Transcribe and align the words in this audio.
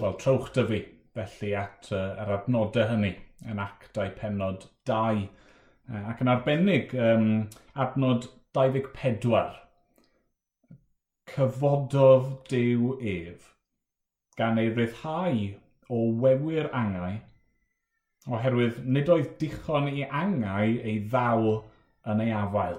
wel, 0.00 0.16
trowch 0.20 0.50
dy 0.54 0.64
fi, 0.70 0.80
felly 1.16 1.52
at 1.56 1.90
uh, 1.94 2.16
yr 2.22 2.34
adnodau 2.38 2.88
hynny 2.90 3.12
yn 3.48 3.60
actau 3.62 4.10
penod 4.18 4.66
2. 4.88 5.26
Uh, 5.86 6.02
ac 6.10 6.22
yn 6.24 6.32
arbennig, 6.32 6.92
um, 7.00 7.30
adnod 7.84 8.28
24. 8.56 9.46
Cyfododd 11.32 12.28
Dyw 12.50 12.92
ef 13.02 13.52
gan 14.36 14.60
ei 14.60 14.68
ryddhau 14.70 15.40
o 15.92 16.02
wewyr 16.22 16.68
angau 16.76 17.16
oherwydd 18.26 18.82
nid 18.84 19.10
oedd 19.12 19.32
dichon 19.40 19.88
i 19.90 20.04
angau 20.20 20.76
ei 20.90 20.98
ddawl 21.12 21.62
yn 22.12 22.22
ei 22.24 22.32
afael. 22.36 22.78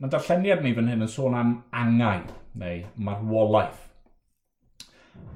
Mae 0.00 0.12
darlleniad 0.12 0.64
ni 0.64 0.72
fan 0.76 0.90
hyn 0.90 1.06
yn 1.06 1.12
sôn 1.12 1.36
am 1.38 1.52
angau, 1.82 2.24
neu 2.60 2.84
marwolaeth. 2.96 3.82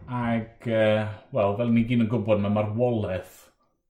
Ac, 0.08 0.66
uh, 0.66 0.74
e, 0.74 1.06
wel, 1.34 1.56
fel 1.58 1.72
ni 1.74 1.84
gyn 1.88 2.06
yn 2.06 2.10
gwybod, 2.10 2.40
mae 2.42 2.54
marwolaeth 2.54 3.44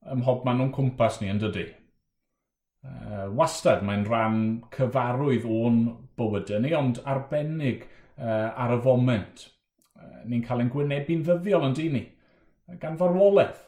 ym 0.09 0.23
mhob 0.23 0.45
man 0.47 0.63
o'n 0.63 0.73
cwmpas 0.75 1.19
ni 1.21 1.29
yn 1.31 1.41
dydy. 1.41 1.65
Uh, 2.85 2.89
e, 2.89 3.21
wastad, 3.39 3.83
mae'n 3.85 4.05
rhan 4.07 4.41
cyfarwydd 4.75 5.47
o'n 5.49 5.79
bywydau 6.19 6.61
ni, 6.63 6.73
ond 6.75 7.01
arbennig 7.07 7.85
uh, 7.85 8.49
ar 8.49 8.75
y 8.77 8.79
foment. 8.83 9.45
Uh, 9.99 10.21
ni'n 10.27 10.43
cael 10.45 10.63
ein 10.63 10.71
gwynebu'n 10.73 11.25
ddyddiol 11.27 11.67
yn 11.69 11.77
dyn 11.77 11.97
ni, 11.97 12.03
gan 12.81 12.99
farwolaeth. 12.99 13.65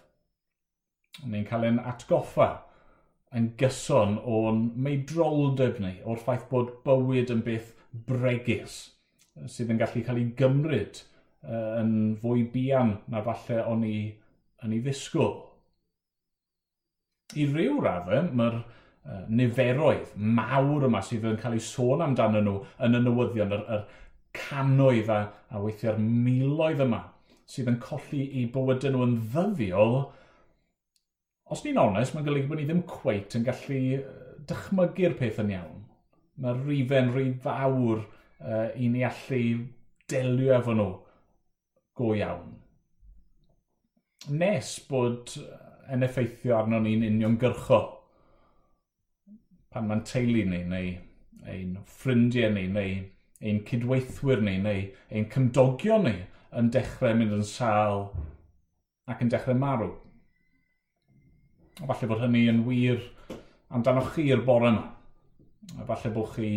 Ni'n 1.28 1.48
cael 1.48 1.68
ein 1.68 1.82
atgoffa 1.92 2.52
yn 3.36 3.52
gyson 3.60 4.18
o'n 4.28 4.64
meidroldeb 4.84 5.80
ni, 5.84 5.98
o'r 6.08 6.20
ffaith 6.20 6.48
bod 6.52 6.74
bywyd 6.88 7.32
yn 7.36 7.44
beth 7.46 7.72
bregus 8.08 8.82
sydd 9.52 9.72
yn 9.74 9.80
gallu 9.80 10.04
cael 10.06 10.20
ei 10.22 10.28
gymryd 10.38 11.00
uh, 11.02 11.80
yn 11.82 11.94
fwy 12.22 12.44
bian 12.54 12.98
na 13.12 13.24
falle 13.26 13.62
o'n 13.72 13.86
i 13.88 13.96
yn 14.66 14.76
ei 14.76 14.84
ddisgwyl. 14.84 15.38
I 17.40 17.48
ryw 17.48 17.80
raddau, 17.84 18.28
mae'r 18.36 18.58
uh, 18.60 19.24
niferoedd 19.32 20.14
mawr 20.16 20.88
yma 20.90 21.02
sydd 21.06 21.30
yn 21.32 21.40
cael 21.42 21.58
ei 21.58 21.64
sôn 21.66 22.04
amdano 22.06 22.44
nhw 22.44 22.58
yn 22.88 23.00
y 23.00 23.04
newyddion, 23.06 23.56
yr, 23.56 23.66
yr 23.78 23.86
canoedd 24.36 25.12
a, 25.12 25.22
a 25.52 25.62
weithiau'r 25.64 26.00
miloedd 26.02 26.84
yma 26.86 27.06
sydd 27.52 27.72
yn 27.72 27.80
colli 27.84 28.26
i 28.40 28.46
bywydau 28.52 28.94
nhw 28.94 29.06
yn 29.08 29.16
ddyddiol, 29.34 29.98
os 31.52 31.64
ni'n 31.66 31.80
onest, 31.82 32.16
mae'n 32.16 32.28
golygu 32.28 32.48
bod 32.48 32.62
ni 32.62 32.68
ddim 32.68 32.86
cweit 32.88 33.36
yn 33.36 33.48
gallu 33.48 33.82
dychmygu'r 34.48 35.18
peth 35.20 35.42
yn 35.44 35.52
iawn. 35.58 35.82
Mae'r 36.42 36.62
rifen 36.68 37.12
rhy 37.12 37.26
fawr 37.44 38.06
uh, 38.42 38.68
i 38.76 38.90
ni 38.90 39.06
allu 39.08 39.68
delio 40.12 40.58
efo 40.58 40.76
nhw 40.76 40.90
go 41.98 42.12
iawn. 42.18 42.52
Nes 44.38 44.76
bod 44.90 45.34
yn 45.92 46.06
effeithio 46.06 46.58
arno 46.58 46.80
ni'n 46.82 47.08
uniongyrchol 47.08 47.88
pan 49.72 49.88
mae'n 49.88 50.04
teulu 50.08 50.44
ni, 50.52 50.62
neu 50.68 50.92
ein 51.52 51.78
ffrindiau 51.88 52.52
ni, 52.54 52.68
neu 52.68 52.98
ein 53.42 53.64
cydweithwyr 53.68 54.44
ni, 54.46 54.58
neu 54.62 54.84
ein 55.10 55.28
cymdogion 55.32 56.06
ni 56.06 56.18
yn 56.60 56.70
dechrau 56.76 57.16
mynd 57.18 57.38
yn 57.38 57.46
sal 57.48 58.10
ac 59.10 59.24
yn 59.24 59.32
dechrau 59.32 59.58
marw. 59.58 59.94
Falle 61.80 62.10
bod 62.12 62.22
hynny 62.22 62.44
yn 62.52 62.66
wir 62.68 63.00
amdano 63.72 64.04
chi'r 64.12 64.44
bore 64.46 64.74
yma. 64.74 64.90
Falle 65.88 66.12
bod 66.14 66.36
chi 66.36 66.52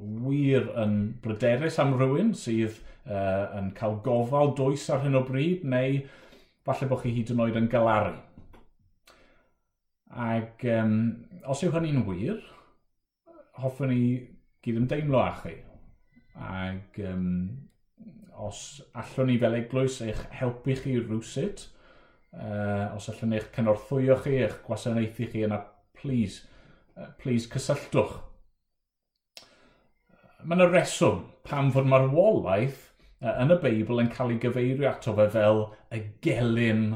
wir 0.00 0.68
yn 0.80 0.96
bryderus 1.22 1.78
am 1.82 1.94
rhywun 1.96 2.32
sydd 2.36 2.78
uh, 3.08 3.48
yn 3.58 3.70
cael 3.76 3.98
gofal 4.04 4.54
dwys 4.58 4.88
ar 4.92 5.04
hyn 5.04 5.18
o 5.18 5.22
bryd, 5.26 5.64
neu 5.64 6.00
falle 6.66 6.88
bod 6.90 7.02
chi 7.04 7.12
hyd 7.16 7.32
yn 7.34 7.42
oed 7.44 7.58
yn 7.60 7.70
galaru. 7.72 8.16
Ac 10.08 10.64
um, 10.74 10.98
os 11.48 11.62
yw 11.64 11.72
hynny'n 11.74 12.04
wir, 12.08 12.42
hoffwn 13.62 13.92
ni 13.92 14.02
gyd 14.64 14.82
ymdeimlo 14.82 15.22
â 15.22 15.32
chi. 15.42 15.56
Ac 16.38 17.00
um, 17.08 17.26
os 18.48 18.62
allwn 18.96 19.32
ni 19.32 19.40
fel 19.42 19.58
eglwys 19.58 19.98
eich 20.04 20.22
helpu 20.38 20.76
chi 20.78 20.98
rhywsut, 21.00 21.66
uh, 22.36 22.94
os 22.94 23.10
allwn 23.12 23.36
eich 23.38 23.50
cynorthwyo 23.56 24.20
chi, 24.22 24.38
eich 24.44 24.60
gwasanaethu 24.66 25.28
chi 25.32 25.44
yna, 25.48 25.62
please, 25.98 26.46
uh, 26.96 27.10
please 27.20 27.50
cysylltwch 27.50 28.27
mae 30.48 30.56
yna 30.56 30.66
reswm 30.72 31.18
pam 31.44 31.66
fod 31.74 31.88
marwolaeth 31.92 32.84
uh, 33.20 33.34
yn 33.42 33.52
y 33.52 33.56
Beibl 33.60 34.00
yn 34.00 34.06
cael 34.14 34.30
ei 34.32 34.38
gyfeirio 34.40 34.86
ato 34.88 35.12
fe 35.18 35.26
fel 35.34 35.58
y 35.92 35.98
gelyn 36.24 36.86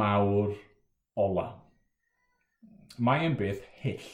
mawr 0.00 0.50
ola. 1.24 1.46
Mae 3.00 3.24
e'n 3.24 3.38
beth 3.38 3.62
hyll. 3.80 4.10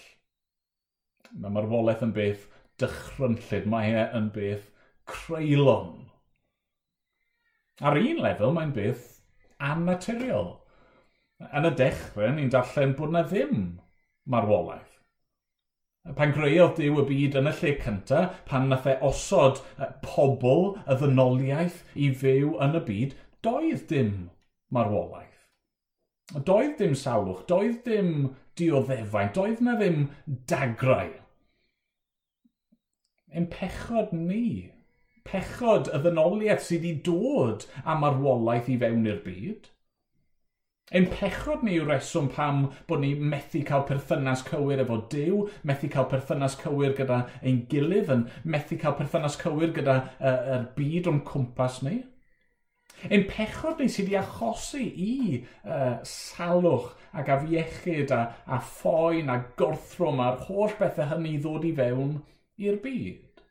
Mae 1.35 1.51
marwolaeth 1.57 2.05
yn 2.07 2.15
beth 2.15 2.47
dychrynllid, 2.79 3.67
mae 3.73 3.91
e'n 4.05 4.31
beth 4.37 4.69
creulon. 5.11 6.05
Ar 7.83 7.99
un 7.99 8.23
lefel, 8.23 8.55
mae'n 8.55 8.75
beth 8.77 9.09
annaturiol. 9.73 10.53
Yn 11.51 11.67
y 11.67 11.73
dechrau, 11.83 12.31
ni'n 12.37 12.55
darllen 12.55 12.95
bod 13.01 13.17
na 13.17 13.27
ddim 13.27 13.67
marwolaeth 14.31 14.86
pan 16.15 16.33
greodd 16.35 16.77
Dyw 16.79 17.01
y 17.03 17.05
byd 17.09 17.37
yn 17.41 17.51
y 17.51 17.53
lle 17.61 17.73
cyntaf, 17.83 18.39
pan 18.47 18.69
nath 18.71 18.87
e 18.91 18.95
osod 19.09 19.61
e, 19.75 19.89
pobl 20.05 20.77
y 20.87 20.99
ddynoliaeth 21.01 21.83
i 21.99 22.11
fyw 22.21 22.55
yn 22.63 22.79
y 22.79 22.83
byd, 22.89 23.17
doedd 23.47 23.87
dim 23.91 24.13
marwolaeth. 24.75 25.43
Doedd 26.47 26.77
dim 26.79 26.95
salwch, 26.99 27.43
doedd 27.51 27.83
dim 27.87 28.13
dioddefaint, 28.59 29.35
doedd 29.37 29.63
na 29.63 29.77
ddim 29.81 30.09
dagrau. 30.51 31.13
Yn 33.37 33.51
pechod 33.53 34.15
ni, 34.15 34.73
pechod 35.27 35.91
y 35.91 36.03
ddynoliaeth 36.03 36.67
sydd 36.69 36.87
wedi 36.87 37.01
dod 37.11 37.67
am 37.85 38.05
marwolaeth 38.05 38.71
i 38.71 38.79
fewn 38.83 39.09
i'r 39.11 39.25
byd– 39.27 39.73
Ein 40.95 41.09
pechrod 41.11 41.65
ni 41.67 41.73
yw 41.81 41.87
reswm 41.89 42.29
pam 42.31 42.59
bod 42.87 43.01
ni 43.03 43.09
methu 43.19 43.59
cael 43.67 43.83
perthynas 43.89 44.45
cywir 44.47 44.79
efo 44.85 45.01
Dyw, 45.11 45.41
methu 45.67 45.89
cael 45.91 46.07
perthynas 46.13 46.55
cywir 46.61 46.93
gyda 46.95 47.25
ein 47.43 47.65
gilydd, 47.73 48.13
yn 48.15 48.23
methu 48.55 48.79
cael 48.79 48.95
perthynas 48.95 49.35
cywir 49.41 49.73
gyda 49.75 49.97
uh, 50.21 50.37
er 50.55 50.69
byd 50.77 51.09
o'n 51.11 51.19
cwmpas 51.27 51.81
ni. 51.83 51.97
Ein 53.11 53.27
pechod 53.33 53.83
ni 53.83 53.89
sydd 53.91 54.13
wedi 54.13 54.21
achosi 54.21 54.85
i 55.09 55.17
uh, 55.65 55.99
salwch 56.07 56.95
ac 57.19 57.35
afiechyd 57.35 58.15
a, 58.15 58.23
a 58.47 58.61
ffoen 58.71 59.35
a 59.35 59.41
gorthrwm 59.59 60.23
a'r 60.23 60.39
holl 60.47 60.79
bethau 60.79 61.11
hynny 61.17 61.35
ddod 61.43 61.67
i 61.67 61.75
fewn 61.83 62.15
i'r 62.63 62.79
byd. 62.87 63.45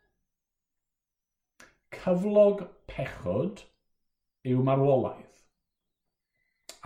Cyflog 2.00 2.64
pechod 2.88 3.66
yw 4.48 4.64
marwolaeth 4.64 5.25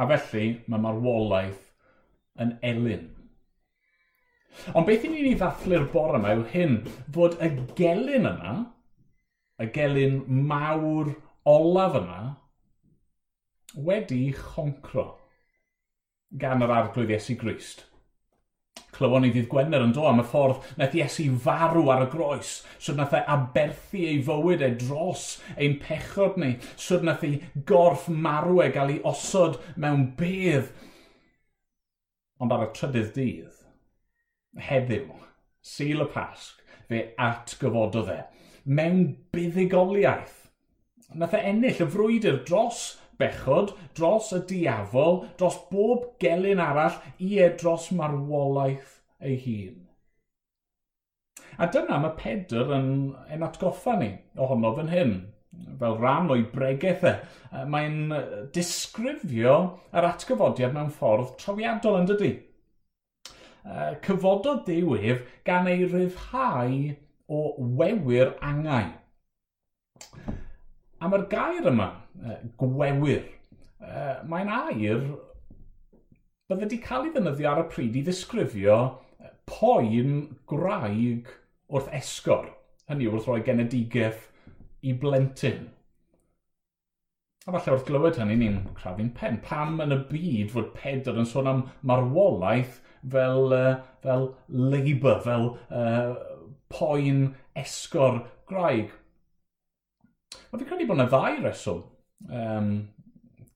a 0.00 0.06
felly 0.10 0.46
mae 0.66 0.82
marwolaeth 0.84 1.64
yn 2.40 2.54
elyn. 2.64 3.08
Ond 4.74 4.86
beth 4.88 5.04
i 5.06 5.10
ni'n 5.12 5.28
ei 5.30 5.38
ddathlu'r 5.38 5.86
bore 5.92 6.18
yma 6.18 6.34
yw 6.36 6.44
hyn, 6.52 6.76
fod 7.14 7.36
y 7.44 7.50
gelyn 7.78 8.28
yna, 8.32 8.54
y 9.60 9.68
gelyn 9.74 10.22
mawr 10.50 11.12
olaf 11.48 11.98
yma, 12.00 12.20
wedi 13.88 14.22
choncro 14.36 15.06
gan 16.40 16.64
yr 16.64 16.74
arglwydd 16.74 17.14
Iesu 17.14 17.36
Grist 17.38 17.89
clywon 19.00 19.24
ni 19.24 19.32
ddydd 19.32 19.48
Gwener 19.50 19.84
yn 19.84 19.94
do, 19.96 20.04
am 20.08 20.20
y 20.20 20.26
ffordd 20.28 20.66
naeth 20.78 20.96
Iesu 20.98 21.26
farw 21.40 21.88
ar 21.92 22.04
y 22.04 22.10
groes, 22.12 22.52
sydd 22.78 23.00
nath 23.00 23.16
ei 23.16 23.24
aberthu 23.34 24.04
ei 24.04 24.20
fywyd 24.26 24.64
e 24.66 24.70
dros 24.82 25.24
ein 25.56 25.78
pechod 25.80 26.36
ni, 26.40 26.52
sydd 26.76 27.06
nath 27.08 27.24
ei 27.26 27.40
gorff 27.68 28.08
marw 28.12 28.60
e 28.64 28.68
gael 28.74 28.94
ei 28.96 29.00
osod 29.08 29.56
mewn 29.80 30.10
bedd. 30.20 30.68
Ond 32.40 32.52
ar 32.56 32.66
y 32.66 32.70
trydydd 32.76 33.14
dydd, 33.16 33.64
heddiw, 34.68 35.08
sil 35.64 36.04
y 36.04 36.08
pasg, 36.12 36.60
fe 36.88 37.06
atgyfododd 37.20 38.12
e, 38.12 38.20
mewn 38.68 39.04
buddigoliaeth. 39.32 40.36
Nath 41.16 41.34
e 41.34 41.42
ennill 41.50 41.80
y 41.82 41.88
frwydr 41.90 42.42
dros 42.46 42.99
bechod, 43.20 43.74
dros 43.96 44.32
y 44.36 44.40
diafol, 44.50 45.22
dros 45.38 45.58
bob 45.70 46.10
gelyn 46.22 46.62
arall 46.64 46.98
i 47.20 47.36
e 47.44 47.50
dros 47.60 47.90
marwolaeth 47.96 48.98
ei 49.20 49.38
hun. 49.44 49.86
A 51.60 51.66
dyna 51.68 51.98
mae 52.00 52.16
Pedr 52.16 52.70
yn, 52.76 52.90
yn 53.32 53.44
atgoffa 53.44 53.98
ni 54.00 54.14
ohono 54.40 54.72
fan 54.78 54.92
hyn. 54.92 55.16
Fel 55.80 55.96
rhan 55.98 56.30
o'i 56.32 56.44
bregaeth 56.52 57.02
e, 57.10 57.16
mae'n 57.72 58.14
disgrifio 58.54 59.56
yr 59.90 60.06
atgyfodiad 60.12 60.76
mewn 60.76 60.92
ffordd 60.94 61.34
trawiadol 61.42 61.98
yn 62.00 62.08
dydy. 62.08 62.30
Cyfododd 64.06 64.62
Dyw 64.68 64.94
ef 65.12 65.24
gan 65.44 65.68
ei 65.68 65.84
ryddhau 65.84 66.78
o 67.28 67.42
wewyr 67.80 68.32
angau. 68.40 68.88
A 71.00 71.08
mae'r 71.08 71.26
gair 71.32 71.68
yma, 71.70 71.88
gwewyr, 72.60 73.24
mae'n 74.28 74.50
air 74.52 75.04
bydde 76.50 76.64
wedi 76.66 76.80
cael 76.84 77.06
ei 77.06 77.12
ddefnyddio 77.14 77.48
ar 77.50 77.62
y 77.62 77.68
pryd 77.70 77.96
i 77.96 78.02
ddisgrifio 78.04 78.78
poen 79.48 80.14
graig 80.50 81.30
wrth 81.70 81.90
esgor. 81.96 82.48
Hynny 82.90 83.06
wrth 83.08 83.28
roi 83.30 83.40
genedigaeth 83.46 84.26
i 84.82 84.94
blentyn. 84.98 85.68
A 87.46 87.54
falle 87.54 87.76
wrth 87.76 87.86
glywed 87.88 88.18
hynny 88.20 88.36
ni'n 88.40 88.58
crafu'n 88.76 89.12
pen. 89.16 89.38
Pam 89.46 89.80
yn 89.84 89.94
y 89.94 90.00
byd 90.10 90.52
fod 90.52 90.72
Pedr 90.76 91.20
yn 91.22 91.28
sôn 91.28 91.48
am 91.50 91.62
marwolaeth 91.86 92.80
fel, 93.14 93.54
uh, 93.56 93.78
fel 94.04 94.32
labour, 94.48 95.22
fel 95.24 95.46
uh, 95.70 96.18
poen 96.72 97.30
esgor 97.58 98.24
graig? 98.50 98.92
Ond 100.50 100.60
fi'n 100.60 100.68
credu 100.68 100.88
bod 100.88 100.98
yna 100.98 101.08
ddau 101.10 101.38
reswm. 101.44 101.84
Um, 102.30 102.72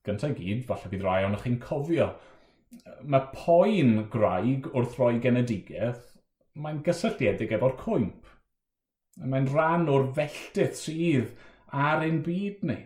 gyntaf 0.04 0.34
i 0.34 0.38
gyd, 0.38 0.64
falle 0.68 0.90
bydd 0.92 1.04
rai 1.06 1.20
ond 1.26 1.40
chi'n 1.42 1.60
cofio, 1.62 2.10
mae 3.04 3.30
poen 3.34 3.94
graig 4.12 4.66
wrth 4.72 4.98
roi 5.00 5.18
genedigaeth, 5.22 6.02
mae'n 6.58 6.82
gysylltiedig 6.86 7.54
efo'r 7.56 7.76
cwymp. 7.80 8.30
Mae'n 9.22 9.46
rhan 9.52 9.88
o'r 9.92 10.10
felltydd 10.16 10.74
sydd 10.78 11.32
ar 11.70 12.02
ein 12.02 12.20
byd 12.26 12.66
ni. 12.66 12.80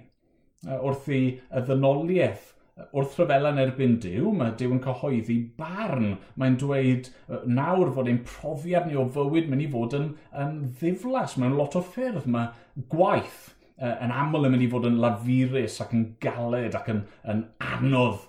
Wrth 0.69 1.09
i 1.15 1.23
y 1.39 1.65
ddynoliaeth 1.65 2.55
wrth 2.95 3.17
rhyfel 3.19 3.49
yn 3.51 3.61
erbyn 3.63 3.97
Dyw, 4.03 4.31
mae 4.39 4.55
Dyw 4.59 4.75
yn 4.77 4.83
cyhoeddi 4.85 5.39
barn. 5.59 6.17
Mae'n 6.39 6.59
dweud 6.61 7.11
nawr 7.51 7.93
fod 7.95 8.11
ein 8.11 8.21
profiad 8.27 8.87
ni 8.89 8.99
o 8.99 9.07
fywyd 9.15 9.49
mynd 9.51 9.65
i 9.65 9.71
fod 9.73 9.97
yn, 9.99 10.11
yn 10.45 10.59
ddiflas 10.79 11.37
mewn 11.41 11.57
lot 11.59 11.77
o 11.79 11.83
ffyrdd. 11.85 12.29
Mae 12.31 12.85
gwaith, 12.93 13.49
uh, 13.81 13.95
yn 14.05 14.15
aml 14.15 14.49
yn 14.49 14.55
mynd 14.55 14.67
i 14.67 14.71
fod 14.73 14.89
yn 14.89 15.01
lafurus 15.03 15.79
ac 15.85 15.95
yn 15.97 16.05
galed 16.25 16.77
ac 16.79 16.91
yn, 16.93 17.05
yn 17.31 17.45
anodd. 17.75 18.25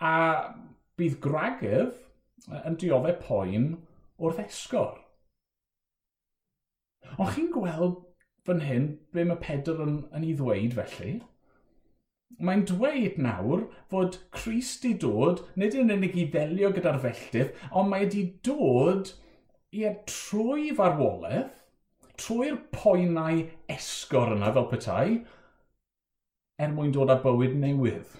A 0.00 0.14
bydd 0.98 1.20
Gragedd 1.24 2.00
yn 2.64 2.78
dioddau 2.80 3.16
poen 3.24 3.68
wrth 4.20 4.42
esgor. 4.44 4.98
Ond 7.16 7.30
chi'n 7.34 7.52
gweld 7.54 8.00
fan 8.44 8.64
hyn 8.64 8.90
be 9.14 9.24
mae 9.24 9.40
Pedr 9.40 9.80
yn, 9.84 9.96
yn 10.16 10.26
ei 10.26 10.34
ddweud 10.36 10.76
felly? 10.76 11.14
Mae'n 12.44 12.64
dweud 12.66 13.18
nawr 13.22 13.66
fod 13.92 14.18
Christ 14.34 14.84
i 14.88 14.94
dod, 15.00 15.44
nid 15.60 15.76
yn 15.78 15.92
unig 15.94 16.16
i 16.18 16.26
ddelio 16.32 16.72
gyda'r 16.74 16.98
felltydd, 17.02 17.52
ond 17.70 17.90
mae 17.90 18.06
wedi 18.06 18.24
dod 18.46 19.12
i 19.74 19.84
e 19.86 19.92
trwy 20.10 20.72
farwolaeth 20.76 21.63
trwy'r 22.20 22.58
poenau 22.74 23.40
esgor 23.74 24.34
yna 24.36 24.52
fel 24.54 24.68
petai, 24.70 25.08
er 26.58 26.70
mwyn 26.74 26.92
dod 26.94 27.10
â 27.10 27.18
bywyd 27.24 27.56
newydd. 27.58 28.12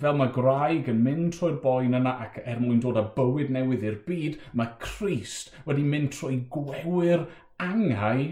Fel 0.00 0.16
mae 0.16 0.32
graig 0.32 0.88
yn 0.88 1.02
mynd 1.04 1.34
trwy'r 1.36 1.58
boen 1.64 1.96
yna 1.98 2.14
ac 2.24 2.38
er 2.40 2.62
mwyn 2.62 2.80
dod 2.80 2.96
â 2.96 3.04
bywyd 3.16 3.52
newydd 3.52 3.84
i'r 3.84 4.00
byd, 4.06 4.38
mae 4.56 4.72
Christ 4.80 5.52
wedi 5.68 5.84
mynd 5.84 6.14
trwy 6.16 6.40
gwewyr 6.54 7.26
angau 7.60 8.24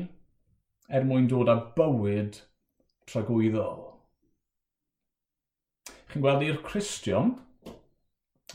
er 0.88 1.08
mwyn 1.08 1.28
dod 1.28 1.52
â 1.52 1.58
bywyd 1.76 2.40
tragwyddol. 3.10 3.84
Chi'n 6.12 6.24
gweld 6.24 6.46
i'r 6.46 6.60
Cristion, 6.64 7.36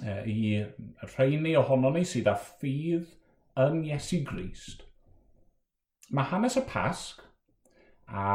e, 0.01 0.17
i 0.29 1.07
rheini 1.13 1.53
ohono 1.57 1.93
ni 1.93 2.03
sydd 2.05 2.29
â 2.29 2.35
ffydd 2.41 3.13
yn 3.61 3.81
Iesu 3.85 4.23
Grist, 4.25 4.86
mae 6.13 6.29
hanes 6.31 6.57
y 6.59 6.63
pasg 6.67 7.23
a 8.07 8.25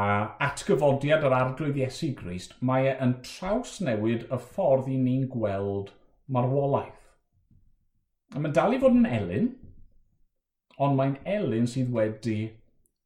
atgyfodiad 0.45 1.25
yr 1.25 1.35
arglwydd 1.37 1.79
Iesu 1.81 2.11
Grist, 2.17 2.59
mae 2.61 2.91
e 2.91 2.97
yn 3.05 3.15
traws 3.25 3.79
newid 3.85 4.27
y 4.29 4.39
ffordd 4.51 4.91
i 4.93 4.99
ni'n 5.01 5.29
gweld 5.33 5.95
marwolaeth. 6.33 6.99
A 8.33 8.41
mae'n 8.41 8.57
dal 8.57 8.77
i 8.77 8.81
fod 8.83 8.97
yn 8.99 9.09
elyn, 9.09 9.49
ond 10.83 10.99
mae'n 10.99 11.17
elyn 11.29 11.69
sydd 11.69 11.93
wedi 11.95 12.39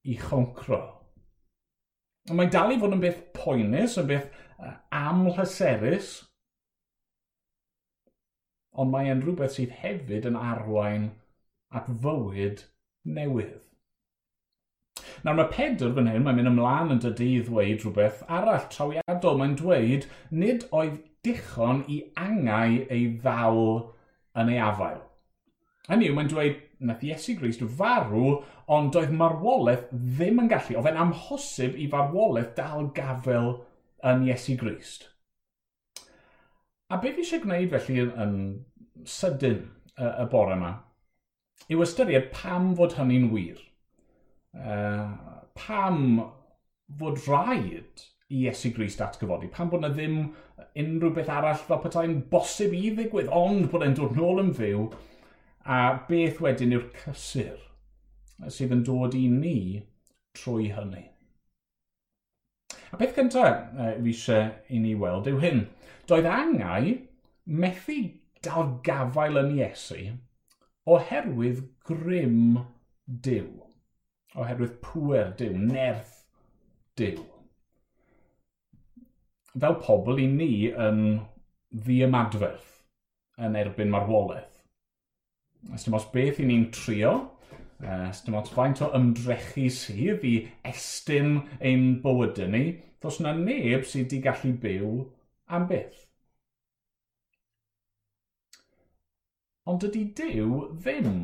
i 0.06 0.16
choncro. 0.18 0.80
A 2.26 2.34
mae'n 2.34 2.50
dal 2.50 2.74
i 2.74 2.80
fod 2.82 2.96
yn 2.96 3.02
beth 3.02 3.22
poenus, 3.36 3.94
yn 4.02 4.10
beth 4.10 4.26
amlhyserus, 4.94 6.10
ond 8.76 8.90
mae 8.92 9.10
e'n 9.12 9.22
rhywbeth 9.22 9.54
sydd 9.54 9.78
hefyd 9.82 10.26
yn 10.30 10.38
arwain 10.40 11.12
at 11.74 11.86
fywyd 12.02 12.66
newydd. 13.06 13.65
Nawr 15.24 15.38
mae 15.38 15.50
Pedr 15.52 15.92
fan 15.96 16.10
hyn, 16.10 16.22
mae'n 16.24 16.38
mynd 16.38 16.50
ymlaen 16.52 16.92
yn 16.94 17.02
dydy 17.02 17.30
i 17.38 17.42
ddweud 17.46 17.82
rhywbeth 17.84 18.22
arall 18.38 18.68
trawiadol. 18.72 19.40
Mae'n 19.40 19.56
dweud, 19.60 20.06
nid 20.30 20.66
oedd 20.76 21.00
dichon 21.26 21.82
i 21.92 22.02
angau 22.20 22.78
ei 22.92 23.08
ddal 23.22 23.62
yn 24.36 24.52
ei 24.52 24.60
afael. 24.62 25.02
Hynny 25.88 26.10
yw, 26.10 26.16
mae'n 26.18 26.30
dweud, 26.30 26.62
nath 26.86 27.04
Iesu 27.06 27.36
Grist 27.38 27.62
farw, 27.78 28.40
ond 28.76 28.92
doedd 28.94 29.12
marwolaeth 29.14 29.86
ddim 29.92 30.42
yn 30.42 30.50
gallu. 30.52 30.78
Oedd 30.78 30.90
e'n 30.90 31.02
amhosib 31.06 31.78
i 31.78 31.86
farwolaeth 31.92 32.56
dal 32.58 32.90
gafel 32.96 33.52
yn 34.06 34.26
Iesu 34.26 34.56
Grist. 34.60 35.08
A 36.90 36.98
beth 37.02 37.16
fi 37.16 37.24
eisiau 37.24 37.42
gwneud 37.42 37.72
felly 37.72 38.02
yn, 38.02 38.10
yn 38.22 39.06
sydyn 39.10 39.62
y, 39.96 40.06
y 40.06 40.26
bore 40.30 40.54
yma, 40.54 40.74
yw 41.72 41.82
ystyried 41.82 42.28
pam 42.34 42.74
fod 42.78 42.94
hynny'n 42.98 43.30
wir 43.32 43.58
uh, 44.56 45.12
pam 45.56 46.02
fod 46.98 47.20
rhaid 47.26 48.04
i 48.30 48.44
Iesu 48.44 48.72
Grist 48.74 49.02
atgyfodi? 49.04 49.50
Pam 49.52 49.70
bod 49.72 49.84
yna 49.84 49.92
ddim 49.94 50.18
unrhyw 50.82 51.12
beth 51.16 51.32
arall 51.32 51.60
fel 51.68 51.82
petai'n 51.82 52.18
bosib 52.30 52.74
i 52.76 52.90
ddigwydd, 52.96 53.32
ond 53.32 53.70
bod 53.72 53.86
e'n 53.86 53.96
dod 53.98 54.16
nôl 54.18 54.42
yn 54.42 54.54
fyw, 54.56 54.86
a 55.66 55.80
beth 56.08 56.40
wedyn 56.44 56.74
yw'r 56.76 56.88
cysur 57.02 57.62
sydd 58.52 58.74
yn 58.76 58.84
dod 58.86 59.16
i 59.16 59.26
ni 59.32 59.58
trwy 60.36 60.70
hynny. 60.76 61.06
A 62.92 62.98
beth 63.00 63.16
gyntaf 63.16 63.72
uh, 63.74 63.94
fi 63.96 64.12
eisiau 64.12 64.52
i 64.70 64.80
ni 64.82 64.94
weld 64.98 65.28
yw 65.30 65.40
hyn. 65.42 65.64
Doedd 66.06 66.28
angau 66.30 66.92
methu 67.46 67.98
dal 68.44 68.76
gafael 68.86 69.40
yn 69.42 69.54
Iesu 69.56 70.02
oherwydd 70.86 71.64
grym 71.88 72.60
Dyw 73.06 73.65
oherwydd 74.36 74.76
pwer 74.84 75.32
Dyw, 75.38 75.56
nerth 75.70 76.20
Dyw. 77.00 77.22
Fel 79.56 79.78
pobl 79.80 80.20
i 80.20 80.26
ni 80.28 80.50
yn 80.70 81.00
ddiamadferth 81.86 82.74
yn 83.46 83.56
erbyn 83.56 83.92
marwolaeth. 83.92 84.62
Ys 85.72 85.86
dim 85.86 85.96
os 85.98 86.08
beth 86.12 86.40
i 86.42 86.46
ni'n 86.48 86.68
trio, 86.74 87.14
e, 87.80 87.94
ys 88.10 88.22
dim 88.26 88.36
os 88.38 88.52
faint 88.52 88.82
o 88.84 88.90
ymdrechu 88.96 89.66
sydd 89.72 90.26
i 90.28 90.34
estyn 90.68 91.40
ein 91.58 91.88
bywydau 92.04 92.52
ni, 92.52 92.64
dos 93.02 93.20
yna 93.22 93.32
neb 93.38 93.88
sydd 93.88 94.10
wedi 94.10 94.20
gallu 94.24 94.52
byw 94.62 94.90
am 95.56 95.68
byth. 95.70 96.04
Ond 99.66 99.82
dydy 99.82 100.04
Dyw 100.14 100.60
ddim 100.78 101.14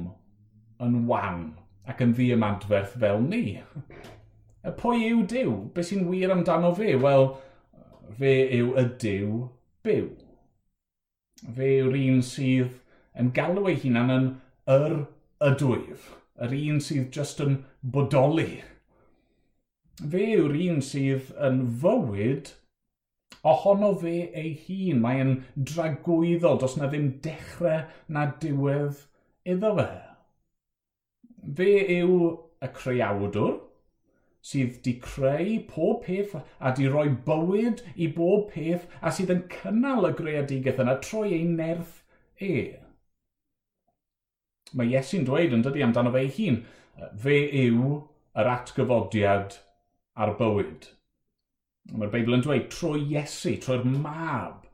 yn 0.83 0.97
wan 1.07 1.45
ac 1.89 2.03
yn 2.05 2.15
ddi 2.17 2.29
ymadferth 2.37 2.95
fel 3.03 3.23
ni. 3.25 3.59
Y 4.63 4.75
pwy 4.79 5.09
yw 5.09 5.25
Dyw? 5.31 5.55
Be 5.75 5.85
sy'n 5.87 6.07
wir 6.11 6.33
amdano 6.35 6.71
fe? 6.79 6.95
Wel, 7.03 7.29
fe 8.19 8.35
yw 8.59 8.77
y 8.79 8.87
Dyw 9.03 9.41
byw. 9.87 10.09
Fe 11.57 11.71
yw'r 11.81 11.99
un 11.99 12.21
sydd 12.23 12.79
yn 13.19 13.33
galw 13.37 13.67
ei 13.71 13.79
hunan 13.83 14.15
yn 14.15 14.29
yr 14.71 14.99
ydwyf, 15.43 16.05
yr 16.39 16.55
un 16.59 16.79
sydd 16.87 17.11
just 17.17 17.43
yn 17.43 17.59
bodoli. 17.83 18.63
Fe 19.99 20.27
yw'r 20.37 20.55
un 20.69 20.79
sydd 20.87 21.33
yn 21.49 21.65
fywyd 21.83 22.53
ohono 23.43 23.91
fe 23.99 24.15
ei 24.39 24.55
hun. 24.67 25.03
Mae'n 25.03 25.35
dragwyddo, 25.57 26.55
dos 26.63 26.79
na 26.79 26.89
ddim 26.93 27.11
dechrau 27.25 27.83
na 28.09 28.29
diwedd 28.45 29.05
iddo 29.43 29.75
fe 29.81 29.91
fe 31.43 31.71
yw 31.99 32.17
y 32.63 32.71
creawdwr 32.77 33.55
sydd 34.47 34.79
di 34.83 34.95
creu 35.03 35.59
pob 35.71 36.03
peth 36.07 36.35
a 36.39 36.73
di 36.77 36.89
roi 36.91 37.09
bywyd 37.27 37.83
i 37.95 38.09
bob 38.17 38.49
peth 38.55 38.87
a 39.01 39.13
sydd 39.15 39.31
yn 39.35 39.45
cynnal 39.51 40.09
y 40.09 40.13
greadigaeth 40.19 40.83
yna 40.83 40.97
trwy 41.05 41.37
ei 41.37 41.45
nerth 41.51 42.01
e. 42.43 42.55
Mae 44.73 44.91
Iesu'n 44.91 45.27
dweud 45.29 45.55
yn 45.55 45.63
dydi 45.67 45.85
amdano 45.85 46.15
fe 46.15 46.25
ei 46.25 46.33
hun, 46.39 46.59
fe 47.23 47.39
yw 47.67 47.95
yr 48.41 48.51
atgyfodiad 48.55 49.59
a'r 50.19 50.35
bywyd. 50.39 50.89
Mae'r 51.93 52.13
Beibl 52.15 52.39
yn 52.39 52.45
dweud 52.47 52.71
trwy 52.73 53.03
Iesu, 53.13 53.57
trwy'r 53.63 53.85
mab, 53.87 54.65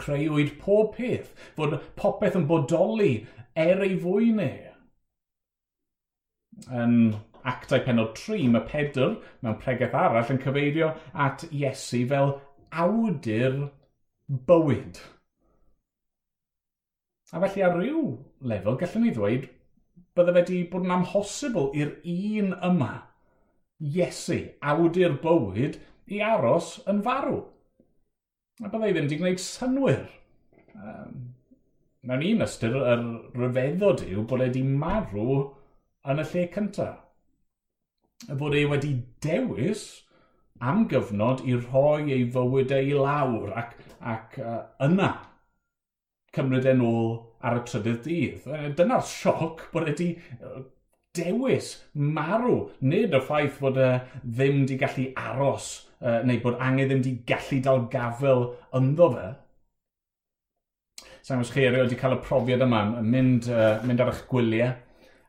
creuwyd 0.00 0.54
pob 0.60 0.94
peth, 0.96 1.32
fod 1.56 1.80
popeth 1.98 2.38
yn 2.38 2.46
bodoli 2.48 3.12
er 3.58 3.82
ei 3.84 3.98
fwy 4.00 4.30
neu 4.36 4.73
um, 6.70 7.14
actau 7.44 7.82
penod 7.84 8.14
3, 8.18 8.48
mae 8.52 8.66
Pedr 8.68 9.16
mewn 9.44 9.58
pregaeth 9.62 9.96
arall 10.00 10.30
yn 10.34 10.40
cyfeirio 10.44 10.92
at 11.26 11.46
Iesu 11.50 12.04
fel 12.12 12.36
awdur 12.84 13.58
bywyd. 14.48 15.00
A 17.34 17.40
felly 17.42 17.64
ar 17.66 17.76
ryw 17.78 18.04
lefel 18.50 18.78
gallwn 18.80 19.06
ni 19.06 19.12
ddweud 19.14 19.48
bydde 20.14 20.36
wedi 20.36 20.60
bod 20.70 20.86
yn 20.86 20.94
amhosibl 20.94 21.72
i'r 21.74 21.96
un 22.12 22.54
yma, 22.70 22.92
Iesu, 23.84 24.38
awdur 24.62 25.18
bywyd, 25.22 25.80
i 26.14 26.20
aros 26.22 26.76
yn 26.90 27.00
farw. 27.04 27.40
A 28.62 28.70
byddai 28.70 28.92
ddim 28.92 29.08
wedi 29.08 29.18
gwneud 29.18 29.42
synwyr. 29.42 30.04
Um, 30.74 31.16
mewn 32.06 32.22
un 32.28 32.44
ystyr, 32.46 32.76
yr 32.78 33.04
ryfeddod 33.40 34.04
yw 34.06 34.22
bod 34.30 34.44
wedi 34.44 34.62
marw 34.62 35.40
yn 36.10 36.20
y 36.20 36.26
lle 36.30 36.48
cyntaf. 36.54 37.00
Y 38.30 38.38
bod 38.40 38.56
e 38.56 38.64
wedi 38.70 38.94
dewis 39.24 39.84
am 40.64 40.86
gyfnod 40.88 41.42
i 41.48 41.56
rhoi 41.58 42.12
ei 42.14 42.26
fywydau 42.32 42.80
e 42.80 42.90
i 42.92 42.98
lawr 42.98 43.54
ac, 43.60 43.74
ac 44.00 44.38
uh, 44.40 44.60
yna 44.84 45.10
cymryd 46.34 46.66
e'n 46.70 46.82
ôl 46.84 47.10
ar 47.44 47.60
y 47.60 47.64
trydydd 47.68 48.00
dydd. 48.06 48.46
Dyna'r 48.78 49.04
sioc 49.08 49.66
bod 49.72 49.88
wedi 49.88 50.14
dewis 51.14 51.70
marw, 51.94 52.68
nid 52.82 53.14
y 53.14 53.22
ffaith 53.22 53.60
bod 53.62 53.78
e 53.78 53.90
ddim 54.24 54.64
wedi 54.64 54.78
gallu 54.80 55.06
aros 55.20 55.68
uh, 56.00 56.20
neu 56.26 56.40
bod 56.42 56.58
angen 56.58 56.88
ddim 56.88 57.02
wedi 57.02 57.16
gallu 57.28 57.60
dal 57.64 57.84
gafel 57.92 58.48
ynddo 58.74 59.10
fe. 59.14 59.28
Sa'n 61.24 61.40
gwrs 61.40 61.52
chi 61.54 61.64
erioed 61.64 61.86
wedi 61.86 62.00
cael 62.00 62.18
y 62.18 62.24
profiad 62.24 62.64
yma, 62.66 62.82
mynd, 63.00 63.48
uh, 63.52 63.78
mynd 63.86 64.02
ar 64.02 64.12
eich 64.12 64.24
gwyliau, 64.28 64.74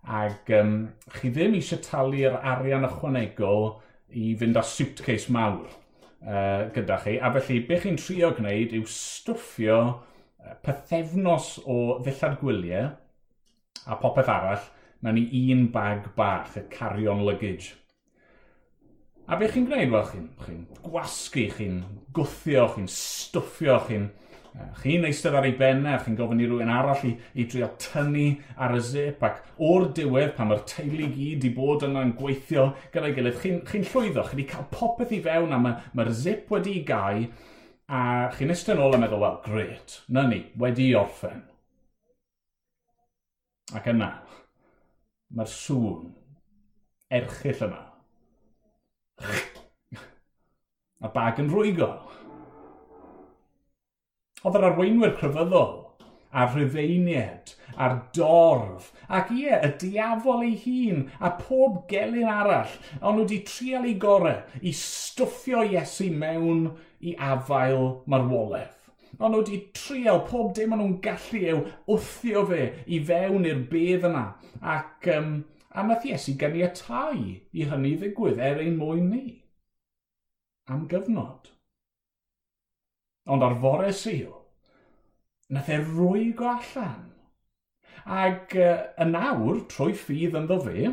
Ac 0.05 0.51
um, 0.53 0.75
chi 1.15 1.31
ddim 1.33 1.55
eisiau 1.57 1.81
talu'r 1.81 2.37
arian 2.53 2.85
ychwanegol 2.85 3.71
i 4.13 4.33
fynd 4.37 4.59
â 4.59 4.63
suitcase 4.65 5.33
mawr 5.33 5.65
uh, 5.65 6.67
gyda 6.75 6.99
chi. 7.01 7.15
A 7.17 7.31
felly, 7.33 7.61
be 7.65 7.79
chi'n 7.81 7.97
trio 7.99 8.29
gwneud 8.37 8.75
yw 8.77 8.85
stwffio 8.89 9.79
pethefnos 10.65 11.55
o 11.65 11.97
ddillad 12.05 12.37
gwyliau 12.41 12.91
a 13.85 13.97
popeth 14.01 14.29
arall 14.31 14.69
mewn 15.05 15.19
i 15.21 15.41
un 15.53 15.65
bag 15.73 16.11
bach, 16.17 16.53
y 16.57 16.63
carry-on 16.71 17.23
luggage. 17.25 17.73
A 19.25 19.37
be 19.37 19.49
chi'n 19.49 19.65
gwneud? 19.69 19.91
Wel, 19.93 20.05
chi'n 20.11 20.29
chi 20.45 20.55
gwasgu, 20.85 21.47
chi'n 21.57 21.81
gwthio, 22.13 22.67
chi'n 22.75 22.89
stwffio, 22.89 23.79
chi'n 23.87 24.07
Chi'n 24.55 25.03
eistedd 25.07 25.35
ar 25.35 25.47
ei 25.47 25.55
bennau, 25.59 25.97
e, 25.97 26.01
chi'n 26.03 26.15
gofyn 26.15 26.39
i 26.39 26.45
rhywun 26.47 26.71
arall 26.71 27.01
i, 27.07 27.11
i 27.35 27.45
drio 27.51 27.67
tynnu 27.81 28.27
ar 28.61 28.75
y 28.77 28.81
zip, 28.87 29.23
ac 29.27 29.41
o'r 29.67 29.89
diwedd 29.97 30.35
pan 30.37 30.47
mae'r 30.51 30.61
teulu 30.69 31.09
gyd 31.11 31.47
i 31.47 31.51
bod 31.55 31.83
yna'n 31.87 32.13
gweithio 32.19 32.69
gyda'i 32.93 33.15
gilydd, 33.17 33.41
chi'n 33.41 33.59
chi, 33.67 33.81
chi 33.81 33.89
llwyddo, 33.89 34.23
chi 34.23 34.37
wedi 34.37 34.47
cael 34.53 34.69
popeth 34.71 35.11
i 35.15 35.19
fewn 35.25 35.55
a 35.55 35.59
mae'r 35.59 35.89
mae 35.97 36.15
zip 36.15 36.53
wedi 36.55 36.77
ei 36.77 36.85
gau, 36.87 37.25
a 37.91 38.01
chi'n 38.37 38.55
eistedd 38.55 38.79
ôl 38.85 38.95
a 38.95 39.01
meddwl, 39.01 39.25
wel, 39.25 39.41
gret, 39.43 39.99
na 40.07 40.23
ni, 40.29 40.39
wedi 40.61 40.87
orffen. 40.95 41.43
Ac 43.75 43.89
yna, 43.91 44.11
mae'r 45.35 45.51
sŵn 45.51 46.13
erchill 47.19 47.65
yma. 47.67 47.81
A 51.03 51.11
bag 51.11 51.41
yn 51.43 51.51
rwygo. 51.51 51.89
Oedd 54.45 54.59
yr 54.59 54.67
arweinwyr 54.67 55.15
crefyddol 55.17 55.71
a'r 56.35 56.51
rhyfeiniad, 56.51 57.53
a'r 57.79 57.95
dorf, 58.15 58.91
ac 59.17 59.31
ie, 59.33 59.53
y 59.55 59.69
diafol 59.81 60.43
ei 60.45 60.55
hun, 60.65 61.05
a 61.23 61.31
pob 61.39 61.85
gelyn 61.91 62.29
arall, 62.31 62.73
ond 62.99 63.15
nhw 63.17 63.23
wedi 63.23 63.39
trial 63.47 63.87
ei 63.87 63.95
gore 64.01 64.35
i 64.59 64.73
stwffio 64.75 65.63
Iesu 65.65 66.09
mewn 66.11 66.67
i 66.99 67.15
afael 67.29 67.87
marwolaeth. 68.11 68.91
Ond 69.15 69.31
nhw 69.31 69.41
wedi 69.41 69.61
trial 69.79 70.21
pob 70.27 70.51
dim 70.57 70.75
ond 70.75 70.83
nhw'n 70.83 70.99
gallu 71.07 71.43
yw 71.55 71.63
wthio 71.95 72.45
fe 72.51 72.61
i 72.85 73.01
fewn 73.09 73.47
i'r 73.47 73.65
bedd 73.71 74.09
yna, 74.11 74.27
ac 74.75 75.09
um, 75.15 75.33
a 75.71 75.87
nath 75.87 76.07
Iesu 76.11 76.35
ganiatau 76.41 77.17
i 77.23 77.69
hynny 77.71 77.95
ddigwydd 78.01 78.43
er 78.51 78.61
ein 78.65 78.77
mwyn 78.81 79.09
ni. 79.15 79.25
Am 80.67 80.85
gyfnod. 80.91 81.54
Ond 83.25 83.43
ar 83.45 83.55
fore 83.61 83.91
syl, 83.95 84.33
nath 85.49 85.71
e 85.73 85.79
rwygo 85.81 86.49
allan. 86.51 87.11
Ac 88.05 88.53
uh, 88.59 88.75
y 89.01 89.07
nawr, 89.09 89.63
trwy 89.71 89.95
ffydd 89.97 90.37
ynddo 90.37 90.59
fe, 90.61 90.91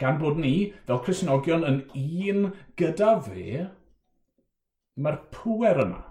gan 0.00 0.18
bod 0.20 0.40
ni, 0.40 0.74
fel 0.88 1.00
Cresnogion, 1.06 1.64
yn 1.64 1.80
un 1.96 2.50
gyda 2.80 3.14
fe, 3.24 3.64
mae'r 4.98 5.18
pwer 5.32 5.80
yma, 5.86 6.02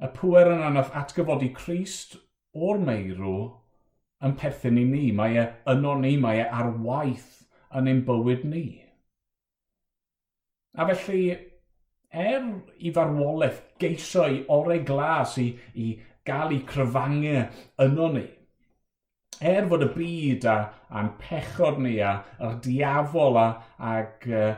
y 0.00 0.08
pwer 0.16 0.52
yna 0.54 0.72
nath 0.74 0.96
atgyfodi 0.96 1.52
Christ 1.56 2.16
o'r 2.56 2.80
meirw 2.80 3.36
yn 4.24 4.34
perthyn 4.40 4.80
i 4.80 4.84
ni. 4.88 5.04
Mae 5.16 5.36
e 5.40 5.46
yno 5.72 5.94
ni, 6.00 6.16
mae 6.20 6.42
e 6.42 6.48
ar 6.60 6.72
waith 6.84 7.46
yn 7.76 7.90
ein 7.92 8.02
bywyd 8.08 8.44
ni. 8.48 8.66
A 10.76 10.84
felly, 10.88 11.22
er 12.16 12.46
i 12.78 12.92
farwolaeth 12.96 13.62
geisio 13.80 14.26
i 14.32 14.42
orau 14.56 14.80
glas 14.88 15.36
i, 15.42 15.50
i 15.74 15.92
gael 16.26 16.54
ei 16.56 16.62
cryfangu 16.68 17.36
yno 17.84 18.08
ni, 18.14 18.24
er 19.40 19.68
fod 19.70 19.84
y 19.84 19.90
byd 19.96 20.46
a, 20.50 20.56
a'n 20.96 21.12
pechod 21.20 21.82
ni 21.84 21.98
a, 22.00 22.14
a'r 22.40 22.56
diafol 22.64 23.36
a, 23.40 23.48
ag 23.92 24.26
uh, 24.30 24.54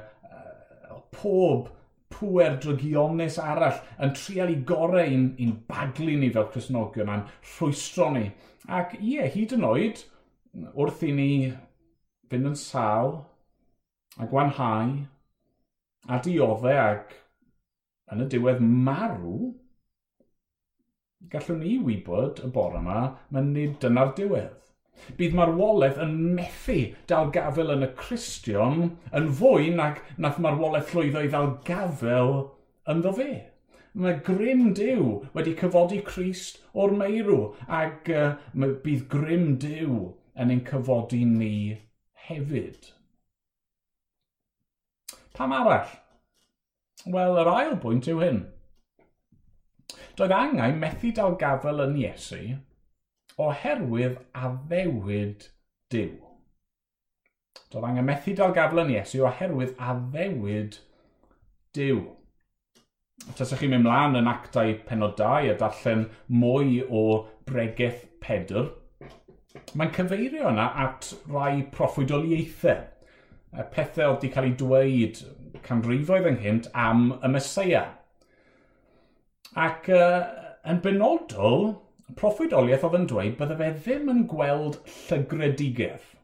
pob 1.15 1.69
pwer 2.15 2.57
drygionus 2.63 3.39
arall 3.43 3.81
yn 4.05 4.15
trial 4.17 4.53
i 4.53 4.59
gorau 4.69 5.05
i'n, 5.05 5.27
in 5.43 5.55
baglu 5.69 6.17
ni 6.19 6.31
fel 6.35 6.49
Cresnogion 6.53 7.11
a'n 7.13 7.27
rhwystro 7.53 8.09
ni. 8.15 8.29
Ac 8.69 8.97
ie, 8.99 9.21
hyd 9.35 9.55
yn 9.57 9.67
oed, 9.69 10.01
wrth 10.75 11.05
i 11.07 11.13
ni 11.15 11.31
fynd 12.31 12.53
yn 12.53 12.59
sal 12.59 13.15
a 14.19 14.27
gwanhau 14.31 14.95
a 16.09 16.21
dioddau 16.25 16.81
ac 16.81 17.15
yn 18.13 18.25
y 18.25 18.29
diwedd 18.33 18.63
marw, 18.65 19.35
gallwn 21.33 21.61
ni 21.63 21.75
wybod 21.85 22.43
y 22.47 22.53
bore 22.55 22.81
yma, 22.81 23.03
mae 23.35 23.45
nid 23.49 23.77
dyna'r 23.83 24.15
diwedd. 24.19 24.55
Bydd 25.19 25.37
marwolaeth 25.39 26.01
yn 26.03 26.15
methu 26.37 26.79
dalgafel 27.11 27.71
yn 27.75 27.87
y 27.87 27.91
Cristion 27.99 28.81
yn 29.19 29.29
fwy 29.41 29.69
nag 29.75 30.01
nath 30.25 30.41
marwolaeth 30.43 30.95
llwyddo 30.95 31.23
i 31.23 31.31
ddalgafel 31.31 32.35
ynddo 32.93 33.13
fe. 33.19 33.31
Mae 33.99 34.19
grym 34.27 34.73
dew 34.79 35.13
wedi 35.35 35.55
cyfodi 35.59 36.01
Crist 36.07 36.61
o'r 36.75 36.93
meirw 36.99 37.39
ac 37.81 38.11
uh, 38.15 38.35
bydd 38.55 39.07
grym 39.15 39.55
dew 39.63 40.03
yn 40.39 40.53
ein 40.55 40.65
cyfodi 40.67 41.25
ni 41.27 41.55
hefyd. 42.29 42.93
Pam 45.35 45.55
arall? 45.55 45.91
Wel, 47.07 47.37
yr 47.39 47.51
ail 47.53 47.77
bwynt 47.83 48.09
yw 48.11 48.19
hyn. 48.23 48.41
Doedd 50.19 50.35
angen 50.35 50.81
methu 50.83 51.13
dal 51.15 51.37
gafel 51.39 51.85
yn 51.85 51.95
Iesu 52.01 52.41
oherwydd 53.39 54.19
addewid 54.35 55.47
Dyw. 55.95 56.17
Doedd 57.71 57.87
angen 57.87 58.09
methu 58.09 58.35
dal 58.41 58.55
gafel 58.57 58.83
yn 58.83 58.91
Iesu 58.97 59.23
oherwydd 59.29 59.77
addewid 59.79 60.81
Dyw. 61.79 62.03
Tasach 63.39 63.63
chi'n 63.63 63.71
mynd 63.77 63.87
mlaen 63.87 64.19
yn 64.19 64.31
actau 64.31 64.75
penod 64.89 65.15
2 65.21 65.53
a 65.53 65.57
darllen 65.63 66.05
mwy 66.43 66.83
o 66.83 67.05
bregaeth 67.47 68.05
Pedr, 68.25 68.73
mae'n 69.79 69.95
cyfeirio 69.95 70.51
yna 70.51 70.67
at 70.85 71.13
rai 71.31 71.63
proffwydoliaethau, 71.75 72.83
pethau 73.75 74.13
oedd 74.13 74.19
wedi 74.19 74.31
cael 74.35 74.49
ei 74.49 74.57
dweud 74.61 75.21
canrifoedd 75.69 76.29
ynghynt 76.33 76.71
am 76.73 77.11
y 77.21 77.31
Mesoea. 77.33 77.85
Ac 79.59 79.89
uh, 79.93 80.23
yn 80.69 80.81
benodol, 80.85 81.69
proffwydoliaeth 82.19 82.87
oedd 82.89 82.97
yn 82.99 83.09
dweud 83.11 83.37
bydde 83.41 83.59
fe 83.59 83.69
ddim 83.77 84.09
yn 84.13 84.25
gweld 84.31 84.79
llygredigaeth. 84.95 86.15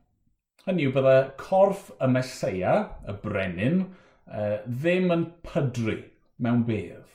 Hynny 0.64 0.86
yw 0.88 0.94
bydde 0.96 1.16
corff 1.40 1.90
y 2.00 2.08
Mesoea, 2.08 2.74
y 3.04 3.16
brenin, 3.24 3.82
uh, 4.30 4.58
ddim 4.64 5.12
yn 5.12 5.26
pydru 5.44 5.98
mewn 6.44 6.64
bedd. 6.68 7.10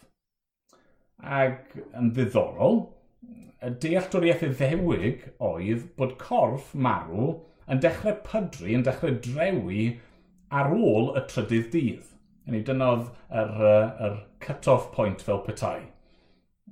Ac 1.20 1.74
yn 1.98 2.14
ddiddorol, 2.16 2.84
y 3.66 3.74
dealltwriaeth 3.84 4.46
iddewig 4.48 5.26
oedd 5.44 5.90
bod 6.00 6.14
corff 6.22 6.72
marw 6.74 7.34
yn 7.70 7.82
dechrau 7.84 8.16
pydru, 8.26 8.70
yn 8.78 8.86
dechrau 8.86 9.18
drewi 9.26 9.90
ar 10.62 10.72
ôl 10.74 11.12
y 11.18 11.26
trydydd 11.30 11.68
dydd. 11.74 12.06
Yn 12.50 12.58
ei 12.58 12.66
dynodd 12.66 13.08
yr, 13.30 13.56
yr 14.08 14.20
cut-off 14.42 14.90
point 14.96 15.22
fel 15.22 15.44
petai. 15.46 15.84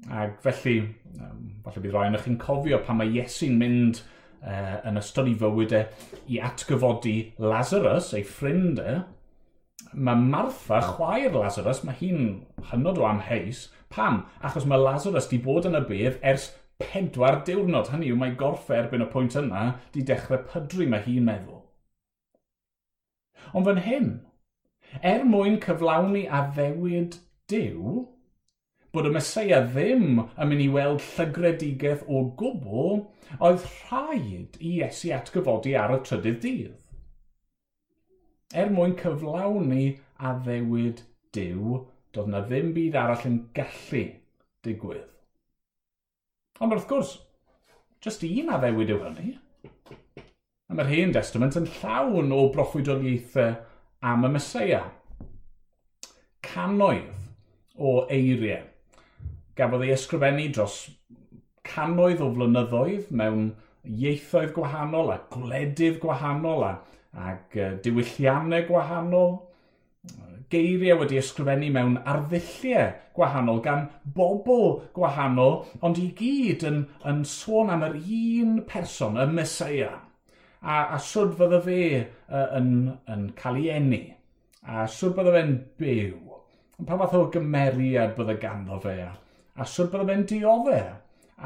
Ac 0.10 0.40
felly, 0.42 0.78
um, 1.22 1.44
falle 1.66 1.84
bydd 1.84 1.94
rhaid 1.94 2.18
chi'n 2.24 2.40
cofio 2.42 2.80
pan 2.86 2.98
mae 2.98 3.12
Iesu'n 3.14 3.58
mynd 3.60 4.02
uh, 4.02 4.80
yn 4.90 4.98
ystod 4.98 5.30
ei 5.30 5.38
fywydau 5.38 5.84
e 5.84 6.18
i 6.34 6.42
atgyfodi 6.50 7.16
Lazarus, 7.42 8.12
ei 8.18 8.26
ffrindau, 8.26 9.02
e. 9.04 9.94
mae 9.94 10.18
Martha, 10.18 10.82
chwaer 10.96 11.38
Lazarus, 11.38 11.84
mae 11.86 11.98
hi'n 12.02 12.24
hynod 12.72 13.02
o 13.02 13.06
amheus. 13.10 13.68
Pam? 13.94 14.24
Achos 14.42 14.66
mae 14.70 14.82
Lazarus 14.82 15.30
di 15.30 15.40
bod 15.42 15.70
yn 15.70 15.78
y 15.78 15.84
bydd 15.92 16.18
ers 16.34 16.52
pedwar 16.82 17.44
diwrnod. 17.46 17.94
Hynny 17.94 18.12
yw, 18.12 18.18
mae 18.20 18.36
gorffa 18.40 18.76
e 18.76 18.82
erbyn 18.82 19.06
y 19.06 19.10
pwynt 19.14 19.38
yna 19.40 19.68
di 19.94 20.06
dechrau 20.06 20.42
pydru 20.50 20.90
mae 20.90 21.06
hi'n 21.06 21.26
meddwl. 21.30 21.62
Ond 23.56 23.70
fan 23.70 23.86
hyn, 23.86 24.10
er 25.02 25.26
mwyn 25.26 25.60
cyflawni 25.64 26.26
a 26.28 26.44
addewid 26.44 27.20
Dyw, 27.48 28.04
bod 28.92 29.08
y 29.08 29.12
Mesoea 29.14 29.62
ddim 29.70 30.22
yn 30.26 30.50
mynd 30.50 30.64
i 30.64 30.68
weld 30.74 31.04
llygredigaeth 31.06 32.04
o 32.08 32.24
gwbl, 32.40 33.04
oedd 33.40 33.68
rhaid 33.68 34.58
i 34.60 34.74
Iesu 34.80 35.14
atgyfodi 35.16 35.76
ar 35.80 35.94
y 35.96 36.00
trydydd 36.08 36.42
dydd. 36.44 36.74
Er 38.56 38.72
mwyn 38.74 38.96
cyflawni 39.00 39.86
a 40.18 40.34
addewid 40.34 41.04
Dyw, 41.36 41.84
doedd 42.16 42.32
na 42.34 42.42
ddim 42.48 42.74
byd 42.76 42.98
arall 42.98 43.28
yn 43.30 43.42
gallu 43.56 44.04
digwydd. 44.66 45.08
Ond 46.64 46.74
wrth 46.74 46.88
gwrs, 46.90 47.14
jyst 48.04 48.24
un 48.28 48.54
addewid 48.56 48.92
yw 48.96 49.04
hynny. 49.04 49.36
A 50.68 50.76
mae'r 50.76 50.90
Hen 50.92 51.14
Testament 51.16 51.56
yn 51.60 51.68
llawn 51.78 52.34
o 52.36 52.48
broffwydoliaethau 52.56 53.54
am 54.02 54.26
y 54.26 54.30
Mesoea. 54.30 54.84
Canoedd 56.46 57.78
o 57.78 58.00
eiriau. 58.14 58.66
Gafodd 59.58 59.86
ei 59.86 59.94
ysgrifennu 59.96 60.52
dros 60.54 60.78
canoedd 61.68 62.22
o 62.24 62.30
flynyddoedd 62.36 63.10
mewn 63.22 63.50
ieithoedd 63.88 64.54
gwahanol 64.56 65.12
a 65.14 65.18
gwledydd 65.34 66.00
gwahanol 66.04 66.64
a, 66.68 66.72
ac 67.28 67.58
diwylliannau 67.84 68.66
gwahanol. 68.70 69.38
Geiriau 70.54 71.02
wedi 71.02 71.20
ysgrifennu 71.20 71.72
mewn 71.76 71.98
arddulliau 72.08 72.94
gwahanol 73.18 73.62
gan 73.66 73.88
bobl 74.16 74.78
gwahanol, 74.96 75.64
ond 75.82 76.00
i 76.00 76.08
gyd 76.16 76.64
yn, 76.70 76.84
yn 77.10 77.24
sôn 77.28 77.74
am 77.74 77.84
yr 77.90 77.98
un 77.98 78.62
person, 78.70 79.18
y 79.20 79.26
Mesoea 79.34 79.96
a, 80.68 80.78
a 80.96 81.00
sŵd 81.00 81.34
fydde 81.40 81.60
fe 81.64 81.82
uh, 82.02 82.46
yn, 82.60 82.72
yn 83.14 83.28
cael 83.40 83.60
ei 83.62 83.72
enni, 83.78 84.02
a 84.68 84.86
sŵd 84.92 85.16
bydde 85.18 85.34
fe'n 85.38 85.56
byw, 85.80 86.38
pa 86.88 87.00
fath 87.02 87.18
o 87.18 87.26
gymeriad 87.34 88.16
bydde 88.18 88.38
ganddo 88.42 88.80
fe, 88.84 88.98
a 89.08 89.68
sŵd 89.74 89.94
bydde 89.94 90.08
fe'n 90.12 90.26
diodde, 90.32 90.80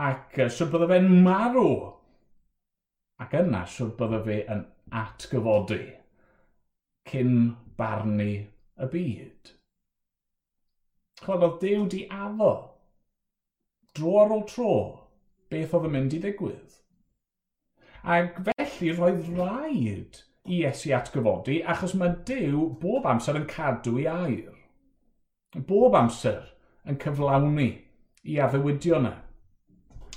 ac 0.10 0.40
uh, 0.42 0.50
sŵd 0.58 0.74
bydde 0.76 0.90
fe'n 0.94 1.10
marw, 1.28 1.68
ac 3.22 3.38
yna 3.44 3.66
sŵd 3.70 3.96
bydde 4.00 4.22
fe 4.28 4.40
yn 4.56 4.66
atgyfodi 5.02 5.84
cyn 7.12 7.36
barnu 7.78 8.32
y 8.32 8.90
byd. 8.96 9.54
Chwad 11.22 11.46
oedd 11.46 11.60
Dyw 11.62 11.86
di 11.94 12.02
addo, 12.10 12.52
dro 13.94 14.16
ar 14.24 14.34
ôl 14.34 14.46
tro, 14.50 14.74
beth 15.54 15.76
oedd 15.78 15.86
yn 15.92 15.94
mynd 15.94 16.16
i 16.18 16.22
ddigwydd. 16.24 16.80
Ac 18.16 18.40
fe 18.48 18.61
felly 18.82 18.94
roedd 18.98 19.28
rhaid 19.38 20.22
i 20.50 20.62
Iesu 20.64 20.94
atgyfodi 20.98 21.60
achos 21.74 21.92
mae 21.98 22.16
Dyw 22.26 22.64
bob 22.82 23.06
amser 23.06 23.38
yn 23.38 23.46
cadw 23.50 24.00
i 24.02 24.08
air. 24.10 24.56
Bob 25.70 25.98
amser 26.00 26.48
yn 26.90 26.98
cyflawni 27.04 27.68
i 28.24 28.40
addewidio 28.42 28.98
yna. 28.98 29.12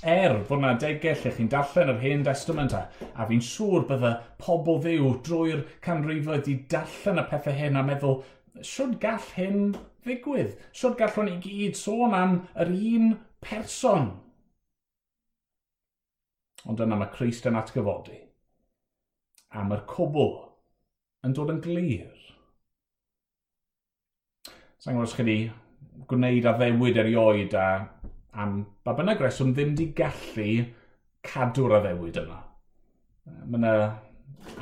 E. 0.01 0.15
Er 0.15 0.39
fod 0.49 0.63
yna 0.63 0.73
degell 0.81 1.21
lle 1.21 1.35
chi'n 1.37 1.51
darllen 1.53 1.93
yr 1.93 2.01
hen 2.01 2.25
testament 2.25 2.73
a, 2.77 2.81
a 3.13 3.29
fi'n 3.29 3.45
siŵr 3.51 3.85
bydde 3.91 4.13
pobl 4.41 4.81
ddiw 4.81 5.13
drwy'r 5.27 5.63
canrifoedd 5.85 6.49
i 6.49 6.57
darllen 6.73 7.21
y 7.21 7.29
pethau 7.29 7.57
hyn 7.61 7.77
a 7.77 7.85
meddwl, 7.85 8.19
siwr 8.65 8.97
gall 9.01 9.31
hyn 9.37 9.71
ddigwydd? 10.05 10.57
Siwr 10.73 10.97
gall 10.99 11.17
hwn 11.19 11.33
i 11.35 11.39
gyd 11.45 11.77
sôn 11.77 12.17
am 12.17 12.37
yr 12.65 12.73
un 12.75 13.17
person? 13.45 14.13
Ond 16.65 16.81
yna 16.81 16.97
mae 16.97 17.13
Christ 17.13 17.45
yn 17.49 17.61
atgyfodi 17.61 18.24
am 19.55 19.73
yr 19.75 19.83
cwbl 19.89 20.33
yn 21.25 21.35
dod 21.35 21.51
yn 21.53 21.61
glir. 21.63 22.13
Sa'n 24.79 24.93
gwybod 24.93 25.07
os 25.07 25.15
chi 25.17 25.25
wedi 25.25 26.05
gwneud 26.11 26.47
a 26.49 26.53
ddewyd 26.59 26.99
erioed 27.01 27.55
a 27.57 27.67
am 28.43 28.57
ba 28.85 28.93
bynnag 28.97 29.23
reswm 29.23 29.53
ddim 29.55 29.73
wedi 29.73 29.87
gallu 29.97 30.49
cadw'r 31.25 31.79
addewid 31.79 32.19
yma. 32.21 32.41
Mae 33.25 33.59
yna 33.61 33.75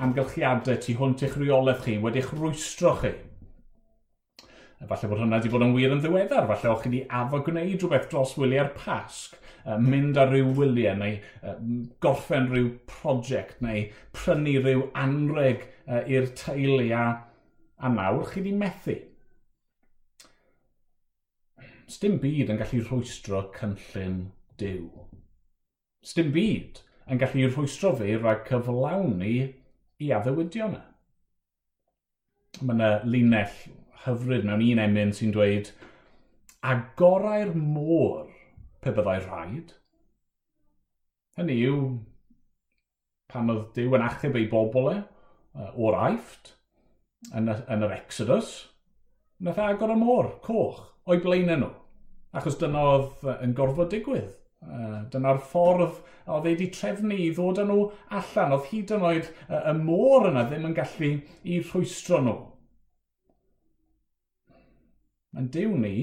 amgylchiadau 0.06 0.79
tu 0.79 0.95
hwnt 0.99 1.25
eich 1.27 1.36
reolaeth 1.41 1.84
chi, 1.84 1.97
wedi'ch 1.99 2.32
rwystro 2.38 2.93
chi 3.01 3.12
Falle 4.89 5.10
bod 5.10 5.22
hwnna 5.22 5.39
wedi 5.39 5.52
bod 5.54 5.63
yn 5.63 5.74
wir 5.76 5.93
yn 5.96 6.02
ddiweddar, 6.04 6.48
falle 6.50 6.72
o'ch 6.74 6.84
chi 6.84 6.89
wedi 6.91 7.02
afo 7.19 7.39
gwneud 7.46 7.80
rhywbeth 7.84 8.10
dros 8.12 8.34
wyliau'r 8.39 8.72
pasg, 8.76 9.38
mynd 9.80 10.17
ar 10.19 10.32
ryw 10.34 10.50
wyliau 10.58 10.98
neu 11.00 11.15
gorffen 12.04 12.50
rhyw 12.52 12.69
prosiect 12.89 13.62
neu 13.63 13.86
prynu 14.17 14.58
rhyw 14.60 14.84
anreg 15.06 15.63
i'r 16.04 16.30
teulu 16.39 16.89
a, 16.98 17.06
a 17.80 17.91
nawr 17.93 18.28
chi 18.32 18.41
wedi 18.41 18.56
methu. 18.60 18.98
Sdim 21.93 22.17
byd 22.24 22.52
yn 22.52 22.60
gallu 22.60 22.82
rhwystro 22.84 23.43
cynllun 23.56 24.17
diw. 24.60 24.88
Sdim 26.04 26.32
byd 26.36 26.82
yn 27.12 27.22
gallu 27.22 27.48
rhwystro 27.48 27.93
fi 28.00 28.17
rhag 28.17 28.43
cyflawni 28.50 29.36
i 30.04 30.12
addewidio 30.17 30.67
yna. 30.72 30.84
E. 30.84 32.65
Mae 32.67 32.76
yna 32.76 32.89
linell 33.08 33.56
hyfryd 34.05 34.47
mewn 34.47 34.63
un 34.65 34.83
emyn 34.83 35.13
sy'n 35.15 35.33
dweud 35.35 35.71
agorau'r 36.63 37.53
môr 37.55 38.27
pe 38.83 38.91
byddai 38.95 39.19
rhaid. 39.23 39.73
Hynny 41.37 41.57
yw 41.67 41.79
pan 43.31 43.49
oedd 43.51 43.71
Dyw 43.75 43.97
yn 43.97 44.05
achub 44.05 44.37
ei 44.37 44.47
bobl 44.51 44.91
e, 44.93 44.97
o'r 45.73 45.97
aifft, 46.07 46.53
yn, 47.33 47.49
y, 47.49 47.57
yn 47.73 47.85
yr 47.87 47.95
Exodus, 47.97 48.53
nath 49.43 49.59
e 49.59 49.65
agor 49.65 49.95
y 49.95 49.97
môr, 49.99 50.29
coch, 50.45 50.83
o'i 51.09 51.21
blaenau 51.23 51.59
nhw. 51.63 51.71
Achos 52.37 52.57
dyna 52.61 52.83
oedd 52.91 53.27
yn 53.35 53.53
gorfod 53.57 53.91
digwydd. 53.93 54.31
Dyna'r 55.13 55.41
ffordd 55.43 55.99
oedd 56.31 56.47
ei 56.47 56.53
wedi 56.55 56.69
trefnu 56.73 57.17
i 57.19 57.27
ddod 57.35 57.59
â 57.61 57.65
nhw 57.67 57.81
allan. 58.17 58.55
Oedd 58.55 58.69
hyd 58.71 58.93
yn 58.95 59.05
oed 59.09 59.29
y 59.59 59.73
môr 59.77 60.29
yna 60.29 60.45
ddim 60.47 60.69
yn 60.69 60.75
gallu 60.77 61.09
i 61.43 61.59
rhwystro 61.59 62.21
nhw. 62.23 62.37
Mae'n 65.34 65.50
diw 65.54 65.76
ni 65.82 65.96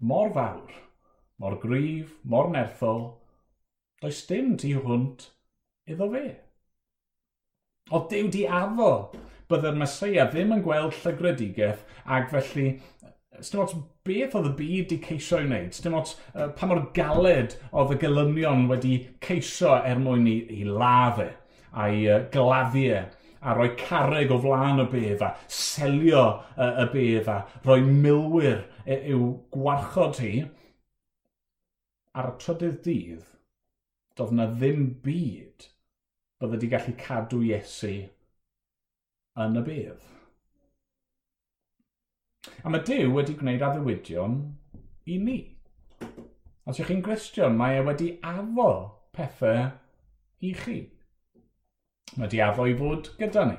mor 0.00 0.30
fawr, 0.34 0.76
mor 1.38 1.58
gryf, 1.60 2.14
mor 2.24 2.48
nerthol, 2.52 3.02
does 4.02 4.20
dim 4.28 4.54
tu 4.60 4.72
hwnt 4.80 5.28
iddo 5.88 6.08
fe. 6.14 6.26
O 7.92 8.04
diw 8.08 8.30
di 8.32 8.46
addo 8.60 8.92
byddai'r 9.48 9.76
Mesoea 9.80 10.28
ddim 10.32 10.54
yn 10.56 10.64
gweld 10.64 10.96
llygredigeth 11.02 11.84
ac 12.16 12.32
felly 12.32 12.70
Dim 13.38 13.60
ots 13.62 13.74
beth 14.08 14.32
oedd 14.34 14.48
y 14.48 14.52
byd 14.58 14.92
wedi 14.92 14.96
ceisio 15.04 15.38
ei 15.38 15.44
wneud, 15.46 15.76
dim 15.84 15.94
ots 15.94 16.14
uh, 16.32 16.48
pa 16.58 16.66
mor 16.66 16.80
galed 16.96 17.52
oedd 17.70 17.92
y 17.94 17.98
gelynion 18.02 18.64
wedi 18.70 18.94
ceisio 19.22 19.76
er 19.86 20.00
mwyn 20.02 20.26
i, 20.26 20.34
i 20.58 20.64
ladd 20.66 21.20
e 21.22 21.28
a'i 21.84 22.00
uh, 22.10 22.24
gladdiau 22.32 23.04
a 23.40 23.54
rhoi 23.54 23.70
carreg 23.80 24.32
o 24.34 24.38
flaen 24.42 24.82
y 24.82 24.86
bedd 24.92 25.24
a 25.24 25.32
selio 25.58 26.24
y 26.58 26.86
bedd 26.92 27.30
a 27.32 27.38
rhoi 27.64 27.80
milwyr 27.86 28.62
i'w 28.98 29.32
gwarchod 29.54 30.22
hi. 30.24 30.32
Ar 32.18 32.32
y 32.32 32.36
trydydd 32.42 32.78
dydd, 32.86 33.26
doedd 34.18 34.34
na 34.34 34.48
ddim 34.50 34.86
byd 35.04 35.68
bydde 36.38 36.54
wedi 36.54 36.70
gallu 36.70 36.94
cadw 36.98 37.42
Iesu 37.42 37.94
yn 39.44 39.58
y 39.58 39.62
bedd. 39.66 40.02
A 42.62 42.70
mae 42.70 42.82
Dyw 42.86 43.10
wedi 43.14 43.34
gwneud 43.38 43.62
addewidion 43.66 44.36
i 45.10 45.18
ni. 45.22 45.38
Os 46.68 46.78
ydych 46.78 46.90
chi'n 46.90 47.02
gwestiwn, 47.04 47.56
mae 47.58 47.78
e 47.78 47.84
wedi 47.86 48.12
afo 48.26 48.70
pethau 49.14 49.70
i 50.44 50.52
chi 50.62 50.78
mae 52.16 52.30
diafo 52.32 52.66
i 52.68 52.74
fod 52.78 53.10
gyda 53.18 53.44
ni 53.48 53.56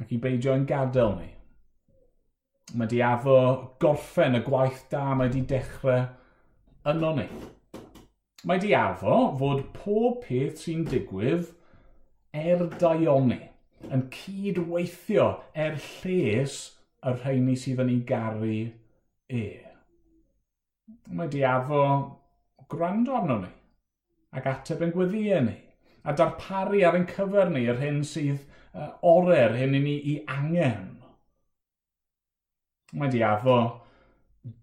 ac 0.00 0.12
i 0.14 0.18
beidio 0.22 0.54
yn 0.54 0.66
gadael 0.70 1.14
ni. 1.18 1.28
Mae 2.78 2.90
diafo 2.90 3.36
gorffen 3.82 4.38
y 4.38 4.42
gwaith 4.46 4.84
da 4.92 5.02
mae 5.10 5.26
wedi 5.26 5.42
dechrau 5.50 6.04
yno 6.92 7.14
ni. 7.16 7.26
Mae 8.46 8.62
diafo 8.62 9.16
fod 9.40 9.64
pob 9.74 10.20
peth 10.26 10.62
sy'n 10.62 10.84
digwydd 10.88 11.48
er 12.36 12.62
daioni, 12.78 13.40
yn 13.90 14.06
cydweithio 14.14 15.26
er 15.66 15.80
lles 15.82 16.60
y 17.02 17.16
rheini 17.16 17.56
sydd 17.58 17.82
yn 17.82 17.90
ei 17.96 18.04
garu 18.06 18.60
e. 19.40 19.44
Mae 21.10 21.32
diafo 21.32 21.82
gwrando 22.70 23.18
arno 23.18 23.40
ni 23.42 23.50
ac 24.38 24.46
ateb 24.46 24.86
yn 24.86 24.94
gweddiau 24.94 25.42
ni 25.48 25.56
a 26.04 26.14
darparu 26.16 26.80
ar 26.86 26.96
ein 26.98 27.06
cyfer 27.10 27.50
ni 27.52 27.66
yr 27.68 27.80
hyn 27.82 28.00
sydd 28.06 28.40
uh, 28.74 28.92
orer, 29.06 29.56
hyn 29.58 29.76
i 29.76 29.82
ni 29.84 29.96
i 30.14 30.16
angen. 30.30 30.96
Mae 32.92 33.12
di 33.12 33.22
addo 33.22 33.58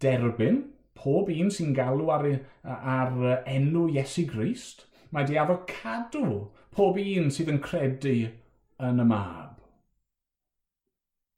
derbyn 0.04 0.63
pob 0.97 1.30
un 1.32 1.52
sy'n 1.54 1.76
galw 1.78 2.10
ar, 2.12 2.26
ar 2.63 3.13
enw 3.45 3.88
Iesu 3.93 4.26
Grist. 4.30 4.88
Mae 5.12 5.28
di 5.28 5.38
addo 5.39 5.62
cadw 5.69 6.47
pob 6.76 6.97
un 7.02 7.30
sydd 7.34 7.54
yn 7.54 7.62
credu 7.63 8.17
yn 8.84 9.04
y 9.04 9.08
mab. 9.08 9.62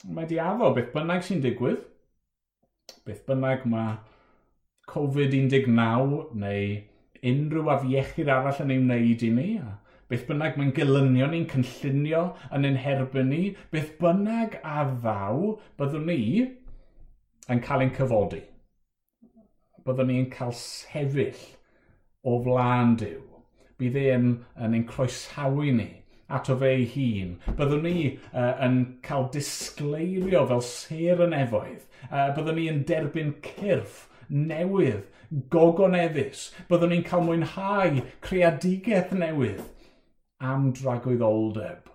Mae 0.08 0.30
di 0.30 0.40
addo 0.42 0.72
beth 0.76 0.94
bynnag 0.96 1.26
sy'n 1.28 1.44
digwydd. 1.44 1.84
Beth 3.06 3.26
bynnag 3.28 3.68
mae 3.70 3.98
Covid-19 4.90 5.76
neu 6.40 6.64
unrhyw 7.30 7.70
afiechyd 7.76 8.32
arall 8.32 8.64
yn 8.64 8.74
ei 8.74 8.82
wneud 8.82 9.24
i 9.28 9.30
ni, 9.36 9.50
a 9.60 9.76
beth 10.10 10.26
bynnag 10.26 10.56
mae'n 10.58 10.72
gylunio 10.74 11.28
ni'n 11.30 11.45
cynllunio 11.52 12.24
yn 12.56 12.65
ein 12.65 12.80
herbyn 12.82 13.30
ni, 13.30 13.41
beth 13.74 13.91
bynnag 14.02 14.58
a 14.65 14.82
ddaw 14.89 15.43
byddwn 15.78 16.08
ni 16.10 16.22
yn 17.54 17.62
cael 17.65 17.86
ein 17.86 17.93
cyfodi. 17.93 18.41
Byddwn 19.86 20.10
ni'n 20.10 20.28
cael 20.34 20.56
sefyll 20.58 21.45
o 22.26 22.39
flaen 22.45 22.98
Dyw. 23.02 23.22
Bydd 23.80 24.02
e'n 24.02 24.28
yn 24.58 24.76
ein 24.80 24.88
croesawu 24.89 25.69
ni 25.78 25.89
ato 26.30 26.58
fe 26.58 26.74
ei 26.80 26.89
hun. 26.95 27.38
Byddwn 27.45 27.86
ni 27.86 27.95
uh, 28.34 28.52
yn 28.65 28.82
cael 29.06 29.30
disgleirio 29.34 30.45
fel 30.50 30.65
ser 30.65 31.26
yn 31.26 31.38
efoedd. 31.38 31.86
Uh, 32.10 32.28
byddwn 32.34 32.58
ni 32.58 32.69
yn 32.74 32.86
derbyn 32.89 33.36
cyrff 33.45 34.08
newydd, 34.30 35.06
gogoneddus. 35.54 36.50
Byddwn 36.69 36.98
ni'n 36.98 37.06
cael 37.06 37.26
mwynhau 37.30 38.08
creadigaeth 38.26 39.13
newydd 39.13 39.67
am 40.39 40.71
dragwyddoldeb. 40.73 41.88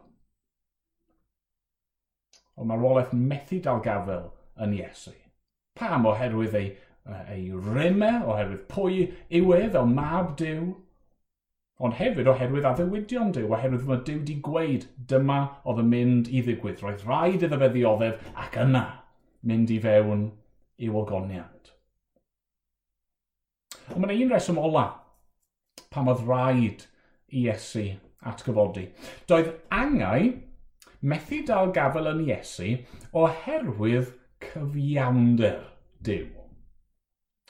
Ond 2.55 2.71
mae'r 2.71 2.83
wolaeth 2.85 3.13
methu 3.17 3.59
dal 3.63 3.81
gafel 3.83 4.29
yn 4.63 4.75
Iesu. 4.77 5.15
Pam 5.75 6.07
oherwydd 6.07 6.55
ei, 6.59 6.69
ei 7.33 7.49
rymau, 7.51 8.29
oherwydd 8.31 8.67
pwy 8.71 9.09
yw 9.41 9.55
e 9.57 9.63
fel 9.75 9.89
mab 9.91 10.37
Dyw, 10.39 10.69
ond 11.85 11.99
hefyd 11.99 12.31
oherwydd 12.31 12.69
addewidion 12.71 13.33
Dyw, 13.35 13.49
oherwydd 13.51 13.89
mae 13.89 14.05
Dyw 14.07 14.21
wedi 14.21 14.37
gweud 14.47 14.87
dyma 15.11 15.41
oedd 15.65 15.83
yn 15.83 15.91
mynd 15.91 16.31
i 16.31 16.45
ddigwydd, 16.45 16.85
roedd 16.85 17.03
rhaid 17.09 17.43
iddo 17.49 17.59
fe 17.65 17.73
ddioddef 17.75 18.31
ac 18.45 18.61
yna 18.63 18.85
mynd 19.49 19.73
i 19.75 19.81
fewn 19.83 20.29
i'w 20.85 21.01
ogoniad. 21.01 21.73
Ond 23.91 24.01
mae 24.05 24.15
yna 24.15 24.29
un 24.29 24.37
reswm 24.37 24.61
ola 24.63 24.87
pam 25.91 26.09
oedd 26.13 26.23
rhaid 26.29 26.87
i 27.35 27.49
Iesu 27.49 27.89
atgyfodi. 28.31 28.89
Doedd 29.29 29.53
angau 29.75 30.31
methu 31.05 31.43
dal 31.49 31.73
gafel 31.77 32.11
yn 32.15 32.25
Iesu 32.27 32.71
oherwydd 33.21 34.15
cyfiawnder 34.45 35.61
Dyw. 36.05 36.27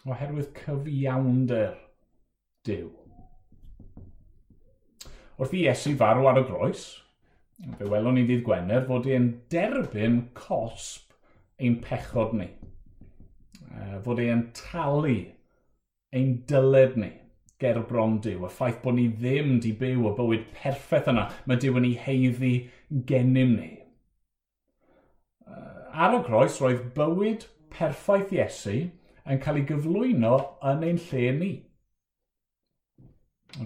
Oherwydd 0.05 0.53
cyfiawnder 0.59 1.73
Dyw. 2.67 2.91
Wrth 5.39 5.57
i 5.57 5.65
Iesu 5.65 5.95
farw 5.99 6.29
ar 6.31 6.43
y 6.43 6.45
groes, 6.47 6.85
fe 7.79 7.89
welwn 7.91 8.19
ni 8.19 8.27
ddydd 8.29 8.45
Gwener 8.47 8.87
fod 8.87 9.09
e'n 9.11 9.33
derbyn 9.51 10.21
cosb 10.39 11.15
ein 11.63 11.81
pechod 11.83 12.35
ni. 12.39 12.51
Fod 14.05 14.23
e'n 14.23 14.49
talu 14.55 15.19
ein 16.15 16.35
dyled 16.51 16.99
ni 17.01 17.11
ger 17.63 17.81
bron 17.89 18.19
Dyw, 18.23 18.45
y 18.47 18.51
ffaith 18.51 18.81
bod 18.83 18.99
ni 18.99 19.07
ddim 19.13 19.59
di 19.63 19.73
byw 19.79 20.09
y 20.11 20.13
bywyd 20.19 20.47
perffaith 20.57 21.11
yna, 21.13 21.29
mae 21.47 21.61
Dyw 21.63 21.79
yn 21.81 21.89
ei 21.89 21.97
heiddi 22.07 22.55
gennym 23.11 23.55
ni. 23.59 23.71
Ar 25.95 26.17
y 26.17 26.23
groes 26.27 26.59
roedd 26.63 26.89
bywyd 26.97 27.47
perffaith 27.75 28.33
Iesu 28.35 28.77
yn 29.31 29.41
cael 29.43 29.61
ei 29.61 29.67
gyflwyno 29.69 30.35
yn 30.71 30.83
ein 30.89 31.01
lle 31.07 31.29
ni. 31.39 31.53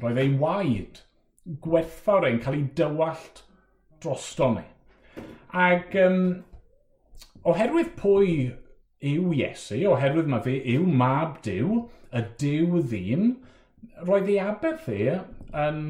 Roedd 0.03 0.21
ei 0.21 0.35
waed, 0.43 1.01
gwerthfawr 1.65 2.29
ein 2.29 2.43
cael 2.45 2.59
ei 2.59 2.67
dywallt 2.77 3.43
drosto 4.05 4.51
ni. 4.59 4.67
Ac 5.57 5.97
um, 6.05 6.21
oherwydd 7.49 7.95
pwy 7.97 8.35
yw 9.09 9.33
Iesu, 9.39 9.81
oherwydd 9.89 10.29
mae 10.29 10.45
fe 10.45 10.59
yw 10.75 10.85
mab 11.01 11.41
Dyw, 11.47 11.87
y 12.13 12.25
Dyw 12.41 12.83
ddyn, 12.91 13.31
roedd 14.07 14.31
ei 14.31 14.39
Aberthe 14.43 15.19
yn, 15.65 15.83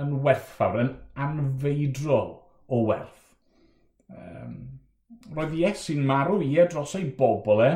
yn 0.00 0.16
werthfawr, 0.24 0.80
yn 0.84 0.94
anfeidrol 1.26 2.32
o 2.68 2.80
werth. 2.88 3.22
Um, 4.12 4.56
roedd 5.34 5.54
Iesu'n 5.58 6.04
marw 6.06 6.38
i 6.44 6.52
e 6.60 6.66
dros 6.70 6.94
ei 6.98 7.08
bobl 7.18 7.62
e, 7.64 7.70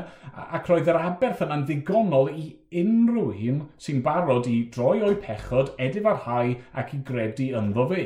ac 0.59 0.69
roedd 0.71 0.89
yr 0.93 0.99
aberth 1.01 1.43
yna'n 1.47 1.65
ddigonol 1.67 2.31
i 2.33 2.47
unrhyw 2.83 3.33
un 3.53 3.63
sy'n 3.83 4.03
barod 4.07 4.49
i 4.51 4.57
droi 4.75 5.01
o'i 5.07 5.17
pechod, 5.25 5.75
edif 5.87 6.07
ar 6.07 6.21
hau 6.27 6.53
ac 6.83 6.95
i 6.95 7.01
gredu 7.07 7.51
ynddo 7.61 7.89
fe. 7.91 8.05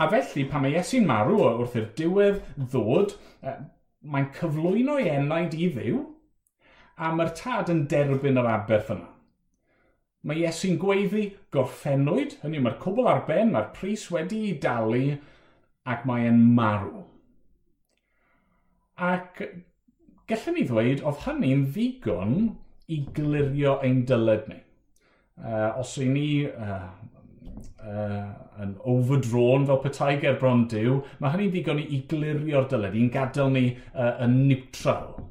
A 0.00 0.08
felly, 0.12 0.46
pan 0.48 0.64
mae 0.64 0.78
Iesu'n 0.78 1.06
marw 1.08 1.36
wrth 1.44 1.76
i'r 1.80 1.90
diwedd 1.98 2.40
ddod, 2.56 3.14
e, 3.44 3.58
mae'n 4.00 4.30
cyflwyno 4.38 4.96
ei 5.00 5.12
enaid 5.18 5.56
i 5.58 5.68
ddiw, 5.74 6.00
a 7.00 7.10
mae'r 7.16 7.32
tad 7.38 7.72
yn 7.72 7.86
derbyn 7.90 8.40
yr 8.40 8.48
aberth 8.50 8.92
yna. 8.94 9.08
Mae 10.28 10.42
Iesu'n 10.42 10.76
gweiddi 10.80 11.22
gorffenwyd, 11.54 12.36
hynny 12.42 12.60
mae'r 12.60 12.76
cwbl 12.82 13.08
ar 13.08 13.22
ben, 13.28 13.54
mae'r 13.54 13.70
pris 13.76 14.04
wedi 14.12 14.42
ei 14.50 14.56
dalu 14.60 15.04
ac 15.88 16.04
mae 16.08 16.28
marw. 16.36 17.06
Ac 19.10 19.40
gallwn 20.28 20.58
ni 20.58 20.66
ddweud, 20.68 21.00
oedd 21.08 21.24
hynny'n 21.24 21.64
ddigon 21.72 22.36
i 22.92 23.00
glirio 23.16 23.78
ein 23.86 24.04
dyled 24.10 24.50
ni. 24.50 24.60
Uh, 25.40 25.70
os 25.80 25.96
y'n 26.02 26.12
ni 26.12 26.28
uh, 26.44 26.84
uh, 27.80 28.28
yn 28.60 28.76
overdrawn 28.92 29.64
fel 29.70 29.80
petai 29.86 30.12
ger 30.20 30.36
bron 30.42 30.66
diw, 30.68 31.00
mae 31.16 31.32
hynny'n 31.32 31.54
ddigon 31.56 31.80
i 31.80 32.04
glirio'r 32.12 32.68
dyled, 32.68 33.00
i'n 33.00 33.12
gadael 33.16 33.54
ni 33.56 33.70
uh, 33.94 34.18
yn 34.26 34.42
neutral. 34.50 35.29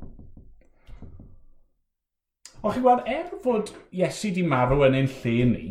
O'ch 2.61 2.75
chi 2.75 2.81
gweld, 2.83 3.05
er 3.07 3.29
fod 3.43 3.69
Iesu 3.95 4.33
di 4.35 4.43
marw 4.43 4.81
yn 4.87 4.97
ein 4.99 5.11
lle 5.21 5.35
ni, 5.47 5.67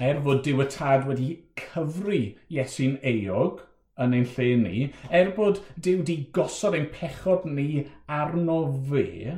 er 0.00 0.20
fod 0.24 0.42
diw 0.46 0.62
y 0.64 0.68
tad 0.72 1.04
wedi 1.08 1.28
cyfru 1.60 2.22
Iesu'n 2.56 2.96
eog 3.10 3.60
yn 4.00 4.16
ein 4.16 4.26
lle 4.36 4.48
ni, 4.62 4.86
er 5.18 5.34
bod 5.36 5.60
diw 5.86 6.02
di 6.08 6.16
gosod 6.38 6.76
ein 6.78 6.88
pechod 6.92 7.44
ni 7.58 7.84
arno 8.20 8.58
fe, 8.88 9.36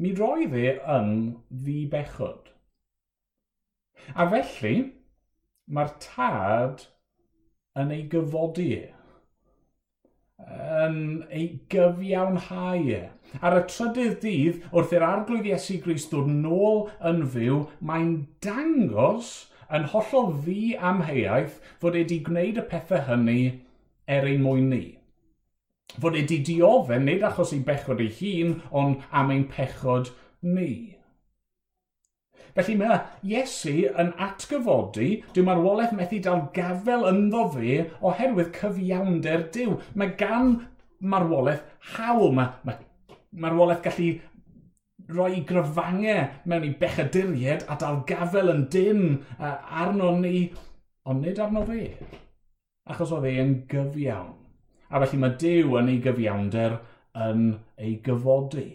mi 0.00 0.12
roi 0.20 0.46
fe 0.52 0.76
yn 0.98 1.10
ddi 1.64 1.82
bechod. 1.92 2.48
A 4.16 4.24
felly, 4.32 4.76
mae'r 5.68 5.92
tad 6.04 6.86
yn 7.80 7.92
ei 7.96 8.06
gyfodi 8.12 8.70
e, 8.78 8.86
yn 10.84 10.96
ei 11.28 11.46
gyfiawnhau 11.72 12.88
e, 12.96 13.02
Ar 13.38 13.56
y 13.60 13.62
trydydd 13.70 14.16
dydd, 14.24 14.60
wrth 14.74 14.94
i'r 14.96 15.06
arglwydd 15.06 15.48
Iesu 15.52 15.78
Gris 15.84 16.08
dod 16.10 16.28
nôl 16.30 16.88
yn 17.10 17.22
fyw, 17.34 17.60
mae'n 17.90 18.14
dangos 18.44 19.32
yn 19.76 19.86
hollol 19.92 20.32
ddi 20.44 20.74
amheuaeth 20.90 21.60
fod 21.82 21.94
e 21.94 22.02
wedi 22.02 22.18
gwneud 22.26 22.58
y 22.58 22.64
pethau 22.72 23.04
hynny 23.06 23.40
er 24.10 24.26
ein 24.26 24.42
mwyn 24.42 24.70
ni. 24.72 24.84
Fod 25.96 26.18
e 26.18 26.24
wedi 26.24 26.40
diofen, 26.46 27.06
nid 27.06 27.26
achos 27.26 27.54
ei 27.54 27.62
bechod 27.66 28.02
ei 28.02 28.10
hun, 28.18 28.56
ond 28.70 29.06
am 29.10 29.30
ein 29.34 29.46
pechod 29.52 30.10
ni. 30.42 30.96
Felly 32.56 32.74
mae 32.80 32.98
Iesu 33.30 33.76
yn 34.02 34.10
atgyfodi, 34.26 35.10
dyw 35.34 35.46
marwolaeth 35.46 35.94
methu 35.94 36.18
dal 36.24 36.48
gafel 36.56 37.06
ynddo 37.12 37.46
fe 37.54 37.84
oherwydd 38.02 38.50
cyfiawnder 38.58 39.46
Dyw. 39.54 39.76
Mae 39.94 40.16
gan 40.18 40.56
marwolaeth 40.98 41.62
hawl, 41.94 42.34
mae, 42.34 42.56
mae 42.66 42.89
marwolaeth 43.32 43.82
gallu 43.84 44.10
rhoi 45.10 45.42
gryfangau 45.46 46.26
mewn 46.50 46.66
i 46.66 46.72
bechaduried 46.80 47.64
a 47.68 47.76
dal 47.80 48.02
gafel 48.08 48.52
yn 48.52 48.66
dim 48.72 49.02
uh, 49.38 49.56
arno 49.84 50.12
ni, 50.18 50.50
ond 51.08 51.24
nid 51.24 51.40
arno 51.42 51.64
fe, 51.66 51.82
achos 52.90 53.14
oedd 53.14 53.30
e 53.30 53.34
yn 53.42 53.56
gyfiawn. 53.70 54.36
A 54.90 54.98
felly 55.02 55.20
mae 55.22 55.36
Dyw 55.38 55.76
yn 55.78 55.90
ei 55.92 55.98
gyfiawnder 56.02 56.78
yn 57.26 57.44
ei 57.78 57.96
gyfodi. 58.04 58.68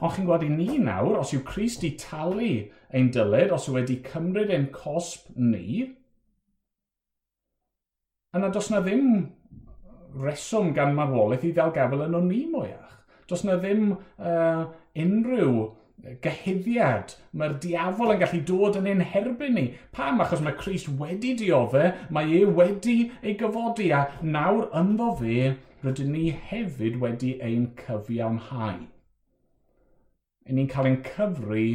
Ond 0.00 0.12
chi'n 0.12 0.26
gweld 0.28 0.44
i 0.44 0.50
ni 0.52 0.80
nawr, 0.82 1.20
os 1.20 1.32
yw 1.32 1.44
Christ 1.46 1.84
i 1.86 1.94
talu 2.00 2.50
ein 2.96 3.12
dylid, 3.14 3.54
os 3.54 3.68
yw 3.70 3.78
wedi 3.78 4.00
cymryd 4.04 4.52
ein 4.52 4.68
cosb 4.74 5.30
ni, 5.36 5.86
yna 8.36 8.50
does 8.52 8.68
na 8.72 8.82
ddim 8.84 9.30
reswm 10.22 10.72
gan 10.76 10.94
marwolaeth 10.96 11.46
i 11.46 11.52
ddal 11.56 11.74
gafel 11.76 12.06
yn 12.06 12.16
o'n 12.18 12.28
ni 12.30 12.44
mwyach. 12.50 12.94
Does 13.26 13.42
na 13.44 13.56
ddim 13.58 13.90
uh, 13.96 14.68
unrhyw 14.96 15.66
gyhyddiad. 16.24 17.14
Mae'r 17.36 17.56
diafol 17.62 18.12
yn 18.14 18.20
gallu 18.20 18.40
dod 18.48 18.78
yn 18.80 18.88
ein 18.90 19.04
herbyn 19.12 19.56
ni. 19.58 19.64
Pam? 19.96 20.20
Achos 20.22 20.42
mae 20.44 20.56
Christ 20.58 20.90
wedi 21.00 21.34
diodde, 21.38 21.92
mae 22.14 22.30
e 22.40 22.44
wedi 22.58 22.96
ei 23.22 23.36
gyfodi 23.40 23.90
a 23.96 24.04
nawr 24.22 24.68
ynddo 24.80 25.12
fe 25.20 25.54
rydyn 25.84 26.12
ni 26.14 26.28
hefyd 26.50 27.00
wedi 27.02 27.36
ein 27.44 27.70
cyfiawnhau. 27.80 28.86
Y 30.46 30.54
ni'n 30.54 30.70
cael 30.70 30.90
ein 30.92 31.02
cyfri 31.06 31.68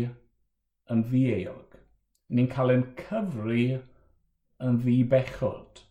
yn 0.91 1.06
ddieog. 1.10 1.80
Y 2.32 2.39
ni'n 2.39 2.51
cael 2.51 2.75
ein 2.75 2.86
cyfri 2.99 3.65
yn 4.63 4.80
ddibechod 4.84 5.84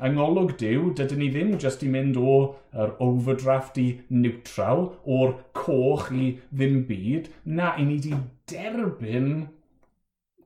yng 0.00 0.16
ngolwg 0.16 0.52
Dyw, 0.60 0.90
dydyn 0.96 1.20
ni 1.22 1.28
ddim 1.32 1.54
jyst 1.60 1.82
i 1.84 1.88
mynd 1.92 2.18
o'r 2.20 2.50
er 2.82 2.92
overdraft 3.04 3.78
i 3.80 3.86
neutral, 4.12 4.86
o'r 5.04 5.32
coch 5.56 6.10
i 6.12 6.34
ddim 6.50 6.82
byd, 6.88 7.30
na, 7.44 7.72
i 7.80 7.86
ni 7.88 7.96
wedi 7.96 8.12
derbyn 8.52 9.30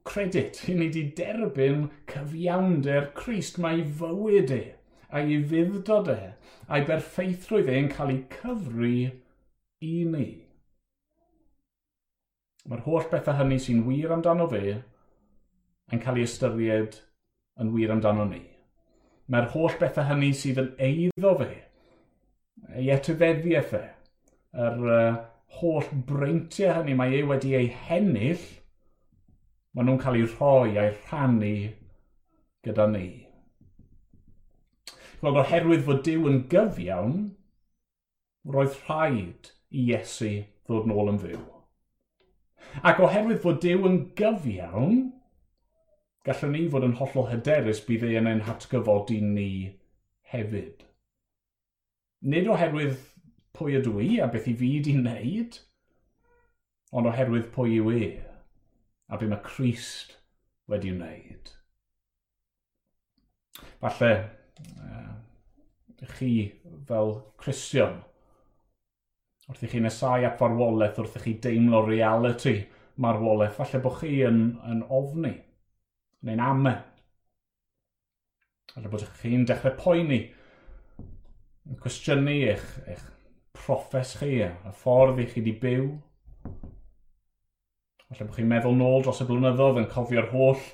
credit, 0.06 0.62
i 0.68 0.76
ni 0.76 0.88
wedi 0.88 1.04
derbyn 1.18 1.88
cyfiawnder 2.10 3.10
Christ 3.18 3.58
mae 3.62 3.82
fywyd 4.00 4.54
e, 4.54 4.62
a'i 5.14 5.40
fuddod 5.50 6.10
e, 6.14 6.18
a'i 6.68 6.86
berffeithrwydd 6.88 7.74
e'n 7.74 7.90
cael 7.92 8.14
ei 8.14 8.22
cyfru 8.36 8.94
i 9.84 9.94
ni. 10.14 10.28
Mae'r 12.70 12.86
holl 12.86 13.10
bethau 13.10 13.38
hynny 13.42 13.58
sy'n 13.60 13.84
wir 13.86 14.14
amdano 14.14 14.46
fe 14.50 14.78
yn 15.92 16.00
cael 16.00 16.22
ei 16.22 16.30
ystyried 16.30 17.02
yn 17.60 17.74
wir 17.74 17.92
amdano 17.92 18.30
ni. 18.30 18.44
Mae'r 19.32 19.50
holl 19.54 19.76
bethau 19.80 20.08
hynny 20.10 20.32
sydd 20.36 20.60
yn 20.60 20.72
eiddo 20.86 21.32
fe, 21.38 21.52
ei 22.76 22.90
etifeddiaeth 22.92 23.72
e, 23.78 23.84
yr 24.64 24.82
uh, 24.96 25.22
holl 25.60 25.88
breintiau 26.08 26.74
hynny 26.78 26.96
mae 26.98 27.14
ei 27.18 27.24
wedi 27.28 27.54
ei 27.56 27.70
hennill, 27.88 28.44
maen 29.72 29.88
nhw'n 29.88 30.02
cael 30.02 30.20
eu 30.20 30.28
rhoi 30.34 30.76
a'i 30.76 30.92
rhannu 30.92 31.54
gyda 32.66 32.86
ni. 32.90 33.06
Gweld 35.22 35.40
oherwydd 35.40 35.84
fod 35.86 36.02
Dyw 36.04 36.28
yn 36.28 36.40
gyfiawn, 36.52 37.18
roedd 38.54 38.74
rhaid 38.84 39.48
i 39.72 39.86
Iesu 39.88 40.32
ddod 40.68 40.88
nôl 40.90 41.14
yn 41.14 41.20
fyw. 41.22 41.40
Ac 42.84 43.00
oherwydd 43.00 43.40
fod 43.40 43.62
Dyw 43.64 43.86
yn 43.88 44.00
gyfiawn, 44.18 44.98
gallwn 46.24 46.54
ni 46.56 46.64
fod 46.72 46.86
yn 46.86 46.96
hollol 46.98 47.28
hyderus 47.28 47.82
bydd 47.84 48.06
ei 48.08 48.16
yn 48.20 48.28
ein 48.30 48.44
hatgyfodi 48.46 49.18
ni 49.24 49.48
hefyd. 50.32 50.86
Nid 52.24 52.48
oherwydd 52.48 52.96
pwy 53.56 53.76
ydw 53.80 53.98
i 54.00 54.08
a 54.24 54.28
beth 54.32 54.48
i 54.48 54.54
fi 54.56 54.70
wedi 54.70 54.94
wneud, 54.96 55.58
ond 56.96 57.10
oherwydd 57.10 57.50
pwy 57.52 57.76
yw 57.76 57.92
e 57.92 58.08
a 59.12 59.20
be 59.20 59.28
mae 59.28 59.44
Christ 59.44 60.16
wedi 60.72 60.94
wneud. 60.94 61.52
Falle, 63.84 64.12
uh, 64.80 65.12
chi 66.16 66.32
fel 66.88 67.18
Christian, 67.40 68.00
wrth 69.50 69.66
i 69.66 69.68
chi 69.68 69.84
nesau 69.84 70.24
at 70.24 70.40
farwolaeth, 70.40 71.02
wrth 71.02 71.20
i 71.20 71.26
chi 71.26 71.40
deimlo 71.44 71.84
reality 71.84 72.62
marwolaeth, 73.04 73.58
falle 73.60 73.84
bod 73.84 74.00
chi 74.00 74.22
yn, 74.24 74.46
yn 74.72 74.86
ofni 74.88 75.36
neu'n 76.24 76.42
am. 76.42 76.68
Ar 78.74 78.86
y 78.86 78.90
bod 78.90 79.04
chi'n 79.20 79.44
dechrau 79.48 79.74
poeni, 79.78 80.20
yn 81.68 81.80
cwestiynu 81.82 82.38
eich, 82.50 82.64
eich 82.90 83.04
proffes 83.54 84.16
chi, 84.20 84.40
y 84.44 84.72
ffordd 84.80 85.20
i 85.22 85.28
chi 85.30 85.42
wedi 85.42 85.54
byw. 85.62 85.90
Falle 88.08 88.26
bod 88.28 88.38
chi'n 88.38 88.50
meddwl 88.50 88.78
nôl 88.78 89.04
dros 89.04 89.22
y 89.22 89.28
blynyddoedd 89.28 89.82
yn 89.82 89.92
cofio'r 89.92 90.32
holl 90.32 90.64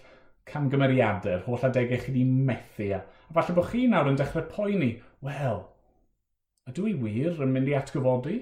camgymeriadau, 0.51 1.37
yr 1.37 1.45
holl 1.47 1.67
adegau 1.69 2.01
chi 2.01 2.15
wedi 2.15 2.25
methu. 2.49 2.89
A, 2.97 3.03
a 3.03 3.37
falle 3.37 3.57
bod 3.59 3.69
chi 3.71 3.85
nawr 3.91 4.11
yn 4.11 4.19
dechrau 4.19 4.47
poeni, 4.51 4.95
wel, 5.27 5.63
ydw 6.71 6.89
i 6.91 6.97
wir 7.05 7.45
yn 7.45 7.55
mynd 7.55 7.71
i 7.71 7.77
atgyfodi? 7.79 8.41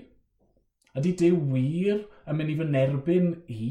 Ydy 0.99 1.13
Dyw 1.21 1.39
wir 1.53 2.01
yn 2.29 2.39
mynd 2.39 2.53
i 2.53 2.57
fy 2.59 2.67
nerbyn 2.69 3.33
i? 3.53 3.69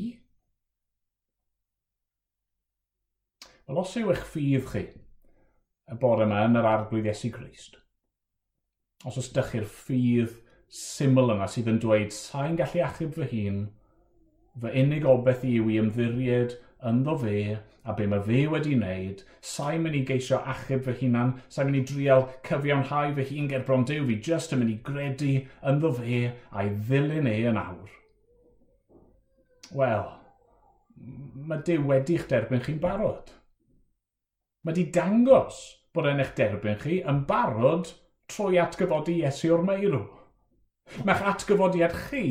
Wel, 3.67 3.79
os 3.81 3.97
yw 3.99 4.13
eich 4.13 4.21
ffydd 4.23 4.67
chi 4.71 4.81
y 5.91 5.95
bore 5.99 6.23
yma 6.23 6.45
yn 6.47 6.55
yr 6.55 6.67
arglwydd 6.69 7.07
Iesu 7.09 7.27
Grist, 7.35 7.73
os 9.03 9.17
oes 9.19 9.27
dych 9.35 9.49
chi'r 9.51 9.65
ffydd 9.67 10.37
syml 10.77 11.33
yna 11.33 11.49
sydd 11.51 11.67
yn 11.73 11.81
dweud 11.83 12.13
sa'n 12.15 12.55
gallu 12.61 12.85
achub 12.85 13.17
fy 13.17 13.27
hun, 13.33 13.57
fy 14.63 14.71
unig 14.83 15.07
obeth 15.11 15.43
i 15.43 15.57
yw 15.59 15.67
i 15.73 15.79
ymddiried 15.81 16.55
ynddo 16.91 17.17
fe 17.25 17.41
a 17.57 17.95
be 17.97 18.07
mae 18.07 18.23
fe 18.23 18.45
wedi 18.53 18.77
wneud, 18.77 19.25
sa'n 19.51 19.83
mynd 19.83 19.99
i 19.99 20.03
geisio 20.07 20.39
achub 20.53 20.87
fy 20.87 20.95
hunan, 21.01 21.33
sa'n 21.51 21.67
mynd 21.67 21.81
i 21.81 21.85
drial 21.91 22.23
cyfiawnhau 22.47 23.15
fy 23.19 23.25
hun 23.33 23.51
ger 23.51 23.65
bron 23.67 23.83
dew, 23.89 24.05
fi 24.07 24.19
jyst 24.29 24.55
yn 24.55 24.63
mynd 24.63 24.77
i 24.77 24.79
gredu 24.91 25.33
ynddo 25.73 25.91
fe 25.99 26.21
a'i 26.53 26.71
ddilyn 26.87 27.27
e 27.33 27.35
yn 27.51 27.59
awr. 27.59 27.91
Wel, 29.75 30.07
mae 31.51 31.67
Dyw 31.67 31.83
wedi'ch 31.91 32.29
derbyn 32.31 32.63
chi'n 32.63 32.79
barod 32.83 33.35
mae 34.67 34.73
wedi 34.73 34.89
dangos 34.91 35.57
bod 35.95 36.09
e'n 36.09 36.19
eich 36.19 36.33
derbyn 36.35 36.79
chi 36.81 36.97
yn 37.07 37.21
barod 37.29 37.87
trwy 38.27 38.57
atgyfodi 38.59 39.13
Iesu 39.21 39.53
o'r 39.55 39.61
meirw. 39.63 40.01
Mae'ch 41.07 41.21
atgyfodiad 41.31 41.93
chi 42.09 42.23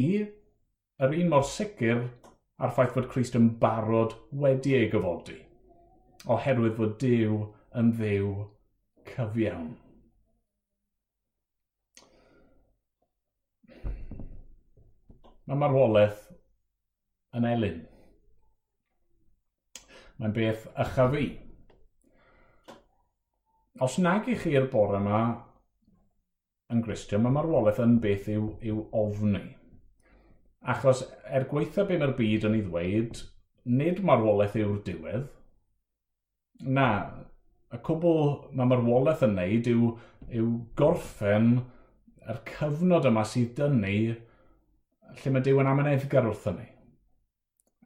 yr 1.00 1.14
un 1.16 1.30
mor 1.32 1.46
sicr 1.48 2.02
a'r 2.60 2.74
ffaith 2.76 2.92
fod 2.92 3.08
Christ 3.08 3.38
yn 3.40 3.46
barod 3.62 4.12
wedi 4.42 4.74
ei 4.76 4.90
gyfodi, 4.92 5.38
oherwydd 6.28 6.76
fod 6.76 6.92
Dyw 7.00 7.40
yn 7.80 7.94
ddiw 7.96 8.28
cyfiawn. 9.14 9.72
Mae 15.48 15.62
marwolaeth 15.64 16.20
yn 17.40 17.48
elyn. 17.48 17.82
Mae'n 20.20 20.36
beth 20.36 20.68
ychaf 20.84 21.12
fi 21.16 21.26
os 23.82 23.98
nag 24.02 24.28
i 24.30 24.36
chi'r 24.40 24.68
bore 24.72 25.00
yma 25.00 25.20
yn 26.72 26.82
Gristio, 26.82 27.20
mae 27.22 27.34
marwolaeth 27.34 27.82
yn 27.84 27.98
beth 28.02 28.28
yw, 28.32 28.48
yw 28.64 28.82
ofni. 28.96 29.44
Achos 30.66 31.04
er 31.30 31.46
gweithio 31.50 31.86
be 31.86 31.98
mae'r 32.00 32.16
byd 32.18 32.48
yn 32.48 32.56
ei 32.58 32.64
ddweud, 32.66 33.22
nid 33.78 34.02
marwolaeth 34.06 34.56
yw'r 34.58 34.80
diwedd. 34.86 35.28
Na, 36.66 36.88
y 37.70 37.80
cwbl 37.86 38.30
mae 38.56 38.70
marwolaeth 38.72 39.24
yn 39.26 39.36
neud 39.38 39.70
yw, 39.70 39.90
yw 40.40 40.52
gorffen 40.78 41.50
yr 42.26 42.40
cyfnod 42.48 43.06
yma 43.10 43.22
sydd 43.28 43.54
dyn 43.60 43.78
ni 43.84 43.98
lle 45.16 45.32
mae 45.32 45.44
Dyw 45.44 45.60
yn 45.62 45.70
amyneddgar 45.70 46.26
wrthyn 46.26 46.58
ni. 46.60 46.66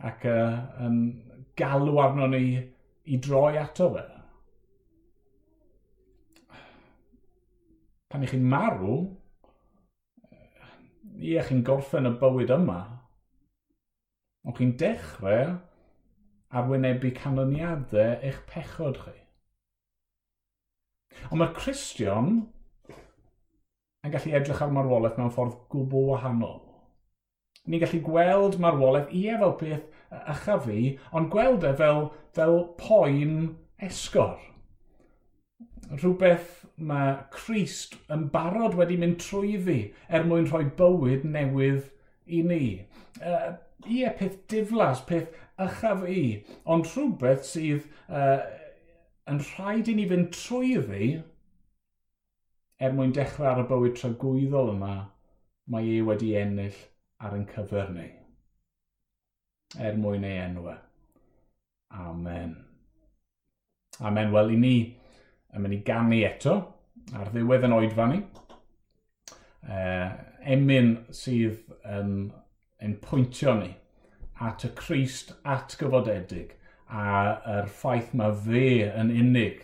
Ac 0.09 0.25
uh, 0.29 0.55
yn 0.87 0.97
galw 1.61 2.01
arno 2.01 2.31
ni 2.33 2.45
i 3.05 3.19
droi 3.21 3.59
ato 3.61 3.91
fe. 3.97 4.07
pan 8.11 8.27
ych 8.27 8.35
chi'n 8.35 8.47
marw, 8.53 8.97
ie, 11.21 11.39
chi'n 11.47 11.65
gorffen 11.67 12.11
y 12.11 12.15
bywyd 12.21 12.51
yma, 12.57 12.81
ond 14.47 14.57
chi'n 14.59 14.75
dechrau 14.81 15.59
arwynebu 16.51 17.13
canlyniadau 17.15 18.17
eich 18.27 18.41
pechod 18.51 18.99
chi. 19.05 19.15
Ond 21.31 21.39
mae 21.43 21.55
Cristion 21.55 22.33
yn 24.01 24.15
gallu 24.15 24.35
edrych 24.35 24.63
ar 24.65 24.75
marwolaeth 24.75 25.19
mewn 25.21 25.33
ffordd 25.35 25.61
gwbl 25.71 26.11
wahanol. 26.11 26.61
Ni'n 27.69 27.83
gallu 27.85 28.01
gweld 28.03 28.59
marwolaeth 28.63 29.13
ie 29.15 29.37
fel 29.39 29.55
peth 29.61 30.21
achaf 30.35 30.65
fi, 30.67 30.97
ond 31.15 31.31
gweld 31.31 31.67
e 31.69 31.75
fel, 31.79 32.09
fel 32.35 32.63
poen 32.81 33.37
esgor. 33.87 34.41
Rhywbeth 35.91 36.60
mae 36.81 37.17
Christ 37.35 37.97
yn 38.13 38.29
barod 38.33 38.77
wedi 38.79 38.97
mynd 39.01 39.19
trwy 39.23 39.57
fi 39.67 39.79
er 40.09 40.25
mwyn 40.29 40.49
rhoi 40.49 40.65
bywyd 40.79 41.27
newydd 41.29 41.89
i 42.27 42.43
ni. 42.47 42.63
Uh, 43.21 43.53
ie, 43.87 44.07
peth 44.17 44.39
diflas, 44.53 45.03
peth 45.09 45.35
ychaf 45.61 46.07
i, 46.09 46.23
ond 46.65 46.89
rhywbeth 46.89 47.45
sydd 47.49 47.89
uh, 48.09 48.41
yn 49.31 49.43
rhaid 49.53 49.91
i 49.93 49.97
ni 49.99 50.07
fynd 50.11 50.33
trwy 50.37 50.79
er 52.81 52.95
mwyn 52.97 53.13
dechrau 53.17 53.51
ar 53.51 53.61
y 53.65 53.67
bywyd 53.69 53.99
tragwyddol 53.99 54.73
yma 54.75 54.95
mae 55.71 55.91
ei 55.97 56.07
wedi 56.07 56.33
ennill 56.41 56.79
ar 57.21 57.37
ein 57.37 57.45
cyfer 57.51 57.93
ni. 57.93 58.09
Er 59.79 59.99
mwyn 60.01 60.25
ei 60.27 60.41
enwau. 60.47 60.79
Amen. 61.91 62.57
Amen. 64.01 64.33
Wel, 64.33 64.55
i 64.55 64.57
ni 64.57 64.75
yn 65.55 65.65
mynd 65.65 65.77
i 65.77 65.83
ganu 65.87 66.21
eto 66.27 66.57
ar 67.17 67.31
ddiwedd 67.33 67.67
yn 67.69 67.77
oedfa 67.77 68.07
ni. 68.11 68.21
Uh, 69.61 70.11
emyn 70.55 70.95
sydd 71.15 71.75
yn, 71.85 72.31
yn 72.81 72.97
pwyntio 73.05 73.55
ni 73.59 73.75
at 74.41 74.65
y 74.65 74.71
Christ 74.79 75.35
atgyfodedig 75.45 76.55
a 76.89 77.05
yr 77.59 77.69
ffaith 77.71 78.15
mae 78.17 78.33
fe 78.47 78.69
yn 78.89 79.13
unig 79.13 79.61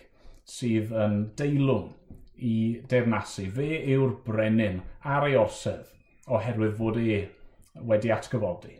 sydd 0.46 0.92
yn 0.94 1.22
deilwng 1.38 1.94
i 2.37 2.57
defnasu. 2.90 3.49
Fe 3.57 3.81
yw'r 3.94 4.18
brenin 4.27 4.83
ar 5.03 5.27
ei 5.27 5.38
orsedd 5.40 5.94
oherwydd 6.27 6.77
fod 6.79 7.01
e 7.01 7.22
wedi 7.88 8.12
atgyfodi. 8.12 8.77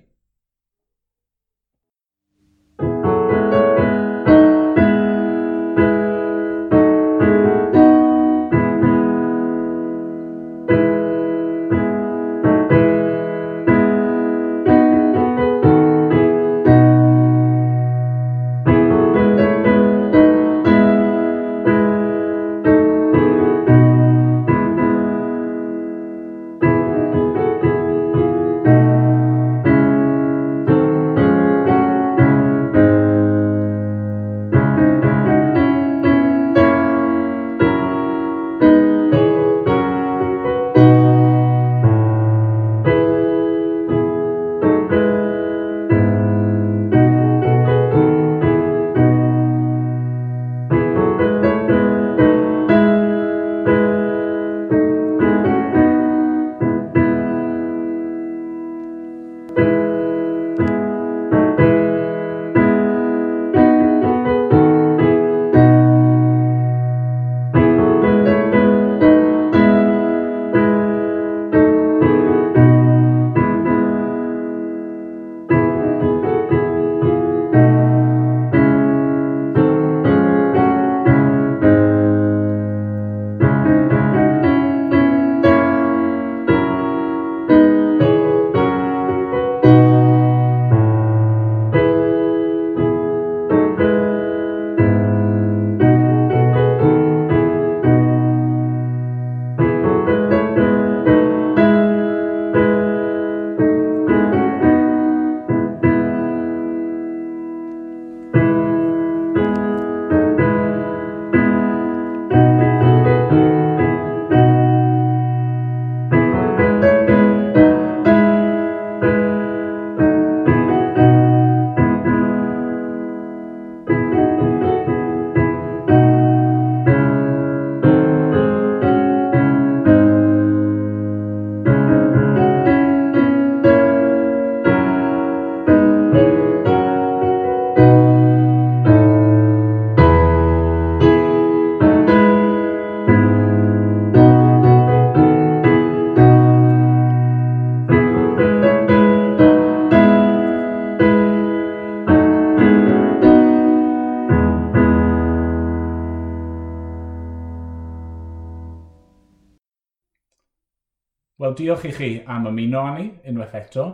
Wel, 161.47 161.55
diolch 161.55 161.85
i 161.87 161.91
chi 161.95 162.07
am 162.27 162.49
ymuno 162.51 162.81
â 162.83 162.95
ni 162.97 163.05
unwaith 163.31 163.53
eto. 163.55 163.85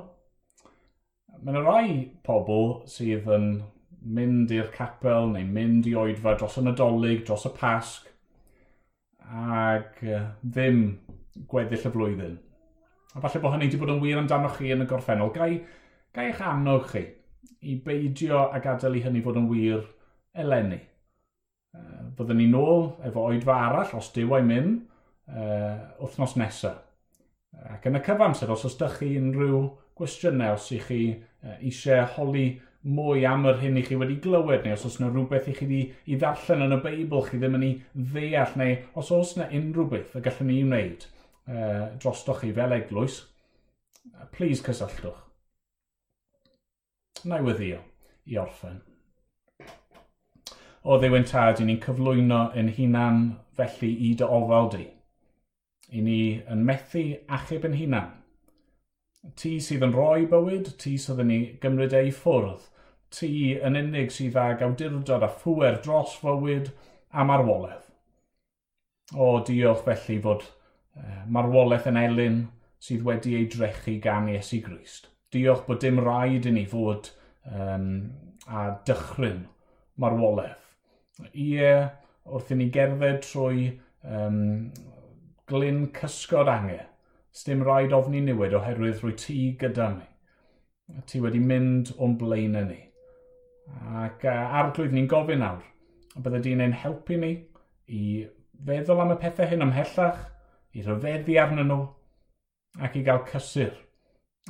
Mae 1.44 1.52
yna 1.52 1.60
rai 1.66 1.88
pobl 2.24 2.70
sydd 2.88 3.26
yn 3.34 3.48
mynd 4.16 4.54
i'r 4.56 4.70
capel 4.72 5.26
neu 5.34 5.50
mynd 5.58 5.84
i 5.90 5.90
oedfa 6.00 6.32
dros 6.38 6.54
y 6.56 6.62
nadolig, 6.64 7.18
dros 7.26 7.42
y 7.44 7.50
pasg, 7.58 8.06
ac 9.20 10.00
ddim 10.40 10.78
gweddill 11.50 11.84
y 11.90 11.92
flwyddyn. 11.92 12.38
A 13.12 13.20
falle 13.20 13.42
bod 13.42 13.52
hynny 13.52 13.68
wedi 13.68 13.80
bod 13.82 13.92
yn 13.92 14.00
wir 14.00 14.20
amdano 14.22 14.48
chi 14.54 14.72
yn 14.72 14.86
y 14.86 14.86
gorffennol. 14.88 15.34
Gai, 15.36 15.58
gai 16.16 16.30
eich 16.30 16.40
annog 16.48 16.86
chi 16.94 17.02
i 17.68 17.74
beidio 17.84 18.46
a 18.46 18.62
gadael 18.64 18.96
i 18.96 19.02
hynny 19.04 19.20
fod 19.26 19.42
yn 19.42 19.50
wir 19.50 19.82
eleni. 20.32 20.80
Byddwn 22.16 22.40
ni 22.40 22.48
nôl 22.54 22.94
efo 23.10 23.26
oedfa 23.26 23.58
arall, 23.66 23.92
os 24.00 24.08
dyw 24.16 24.38
ei 24.38 24.48
mynd, 24.48 24.80
uh, 25.28 26.00
wythnos 26.00 26.38
nesaf. 26.40 26.80
Ac 27.72 27.86
yn 27.88 27.98
y 27.98 28.02
cyfamser, 28.04 28.50
os 28.52 28.66
oes 28.66 28.76
ydych 28.78 28.98
chi 29.00 29.14
unrhyw 29.20 29.62
gwestiynau, 29.98 30.56
os 30.56 30.68
ydych 30.72 30.88
chi 30.88 31.00
eisiau 31.58 32.06
holi 32.16 32.46
mwy 32.82 33.26
am 33.28 33.46
yr 33.46 33.60
hyn 33.60 33.78
i 33.78 33.82
chi 33.86 33.96
wedi 33.98 34.16
glywed, 34.22 34.64
neu 34.64 34.74
os 34.74 34.84
oes 34.88 34.98
yna 34.98 35.10
rhywbeth 35.12 35.48
i 35.50 35.54
chi 35.54 35.66
wedi 35.68 35.82
i 36.10 36.16
ddarllen 36.18 36.64
yn 36.66 36.76
y 36.76 36.78
Beibl, 36.82 37.22
chi 37.28 37.38
ddim 37.38 37.58
yn 37.58 37.66
ei 37.66 37.74
ddeall, 37.94 38.56
neu 38.58 38.78
os 38.98 39.12
oes 39.14 39.36
yna 39.36 39.50
unrhyw 39.58 39.90
beth 39.92 40.16
y 40.18 40.22
gallwn 40.24 40.50
ni 40.50 40.62
wneud 40.64 41.06
uh, 41.46 41.92
drostoch 42.02 42.42
chi 42.42 42.50
fel 42.56 42.74
eglwys, 42.78 43.20
please 44.34 44.64
cysylltwch. 44.66 45.20
Na 47.30 47.38
i 47.38 47.46
weddio 47.46 47.78
i 48.26 48.38
orffen. 48.42 48.80
O 50.82 50.98
ddewen 50.98 51.28
tad, 51.28 51.60
i 51.62 51.68
ni'n 51.68 51.78
cyflwyno 51.84 52.48
yn 52.58 52.72
hunan 52.74 53.22
felly 53.54 53.92
i 54.08 54.16
dy 54.18 54.26
ofal 54.26 54.72
di 54.72 54.88
i 55.92 56.02
ni 56.04 56.20
yn 56.50 56.64
methu 56.68 57.04
achub 57.38 57.66
yn 57.68 57.76
hunan. 57.76 58.10
Ti 59.38 59.58
sydd 59.62 59.84
yn 59.86 59.94
rhoi 59.94 60.24
bywyd, 60.30 60.72
ti 60.82 60.96
sydd 60.98 61.20
yn 61.22 61.32
ei 61.34 61.42
gymryd 61.62 61.94
ei 61.94 62.10
ffwrdd, 62.16 62.64
ti 63.12 63.30
yn 63.68 63.78
unig 63.78 64.10
sydd 64.14 64.38
ag 64.40 64.64
awdurdod 64.66 65.26
a 65.26 65.30
phwer 65.42 65.78
dros 65.84 66.16
fywyd 66.22 66.72
a 67.12 67.26
marwolaeth. 67.28 67.90
O 69.12 69.28
diolch 69.46 69.84
felly 69.86 70.18
fod 70.24 70.46
e, 70.48 71.04
marwolaeth 71.36 71.88
yn 71.90 72.00
elyn 72.00 72.38
sydd 72.82 73.04
wedi 73.06 73.36
ei 73.38 73.48
drechu 73.52 73.98
gan 74.02 74.30
Iesu 74.32 74.62
Grist. 74.64 75.10
Diolch 75.32 75.66
bod 75.68 75.82
dim 75.84 76.00
rhaid 76.00 76.48
i 76.48 76.54
ni 76.54 76.64
fod 76.68 77.12
um, 77.52 77.86
a 78.48 78.70
dychryn 78.88 79.44
marwolaeth. 80.00 80.64
Ie, 81.36 81.68
wrth 82.24 82.52
i 82.54 82.58
ni 82.58 82.70
gerdded 82.72 83.20
trwy 83.26 83.68
um, 84.08 84.72
glyn 85.52 85.84
cysgod 85.96 86.50
angen. 86.50 86.88
Sdim 87.32 87.62
rhaid 87.64 87.94
ofni 87.96 88.20
niwed 88.24 88.56
oherwydd 88.56 89.04
rwy 89.04 89.14
ti 89.20 89.36
gyda 89.60 89.92
ni. 89.94 90.08
Ti 91.08 91.20
wedi 91.22 91.40
mynd 91.40 91.94
o'n 91.96 92.18
blaen 92.20 92.58
ni. 92.68 92.80
Ac 94.02 94.26
arglwydd 94.28 94.92
ni'n 94.96 95.08
gofyn 95.08 95.40
nawr, 95.44 95.62
a 96.16 96.20
bydde 96.24 96.42
di'n 96.44 96.64
ein 96.64 96.76
helpu 96.82 97.16
ni 97.20 97.32
i 97.88 98.02
feddwl 98.66 99.00
am 99.04 99.14
y 99.14 99.18
pethau 99.22 99.48
hyn 99.48 99.64
ymhellach, 99.64 100.20
i 100.76 100.82
rhyfeddu 100.84 101.38
arnyn 101.40 101.68
nhw, 101.70 101.80
ac 102.84 102.98
i 102.98 103.04
gael 103.06 103.24
cysur 103.30 103.72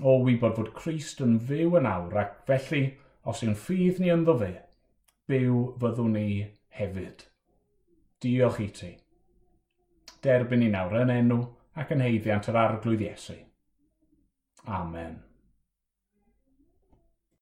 o 0.01 0.17
wybod 0.25 0.57
fod 0.59 0.73
Christ 0.79 1.21
yn 1.25 1.39
fyw 1.49 1.77
yn 1.79 1.89
awr, 1.91 2.19
ac 2.23 2.37
felly, 2.49 2.83
os 3.29 3.43
yw'n 3.45 3.59
ffydd 3.59 4.01
ni 4.03 4.11
ynddo 4.15 4.37
fe, 4.41 4.53
byw 5.31 5.63
fyddwn 5.83 6.17
ni 6.17 6.27
hefyd. 6.79 7.27
Diolch 8.23 8.61
i 8.63 8.69
ti 8.79 8.93
derbyn 10.25 10.65
i 10.67 10.71
nawr 10.73 11.01
yn 11.03 11.13
enw 11.17 11.41
ac 11.83 11.93
yn 11.95 12.05
heiddiant 12.05 12.49
yr 12.53 12.61
arglwydd 12.63 13.05
Iesu. 13.09 13.37
Amen. 14.81 15.21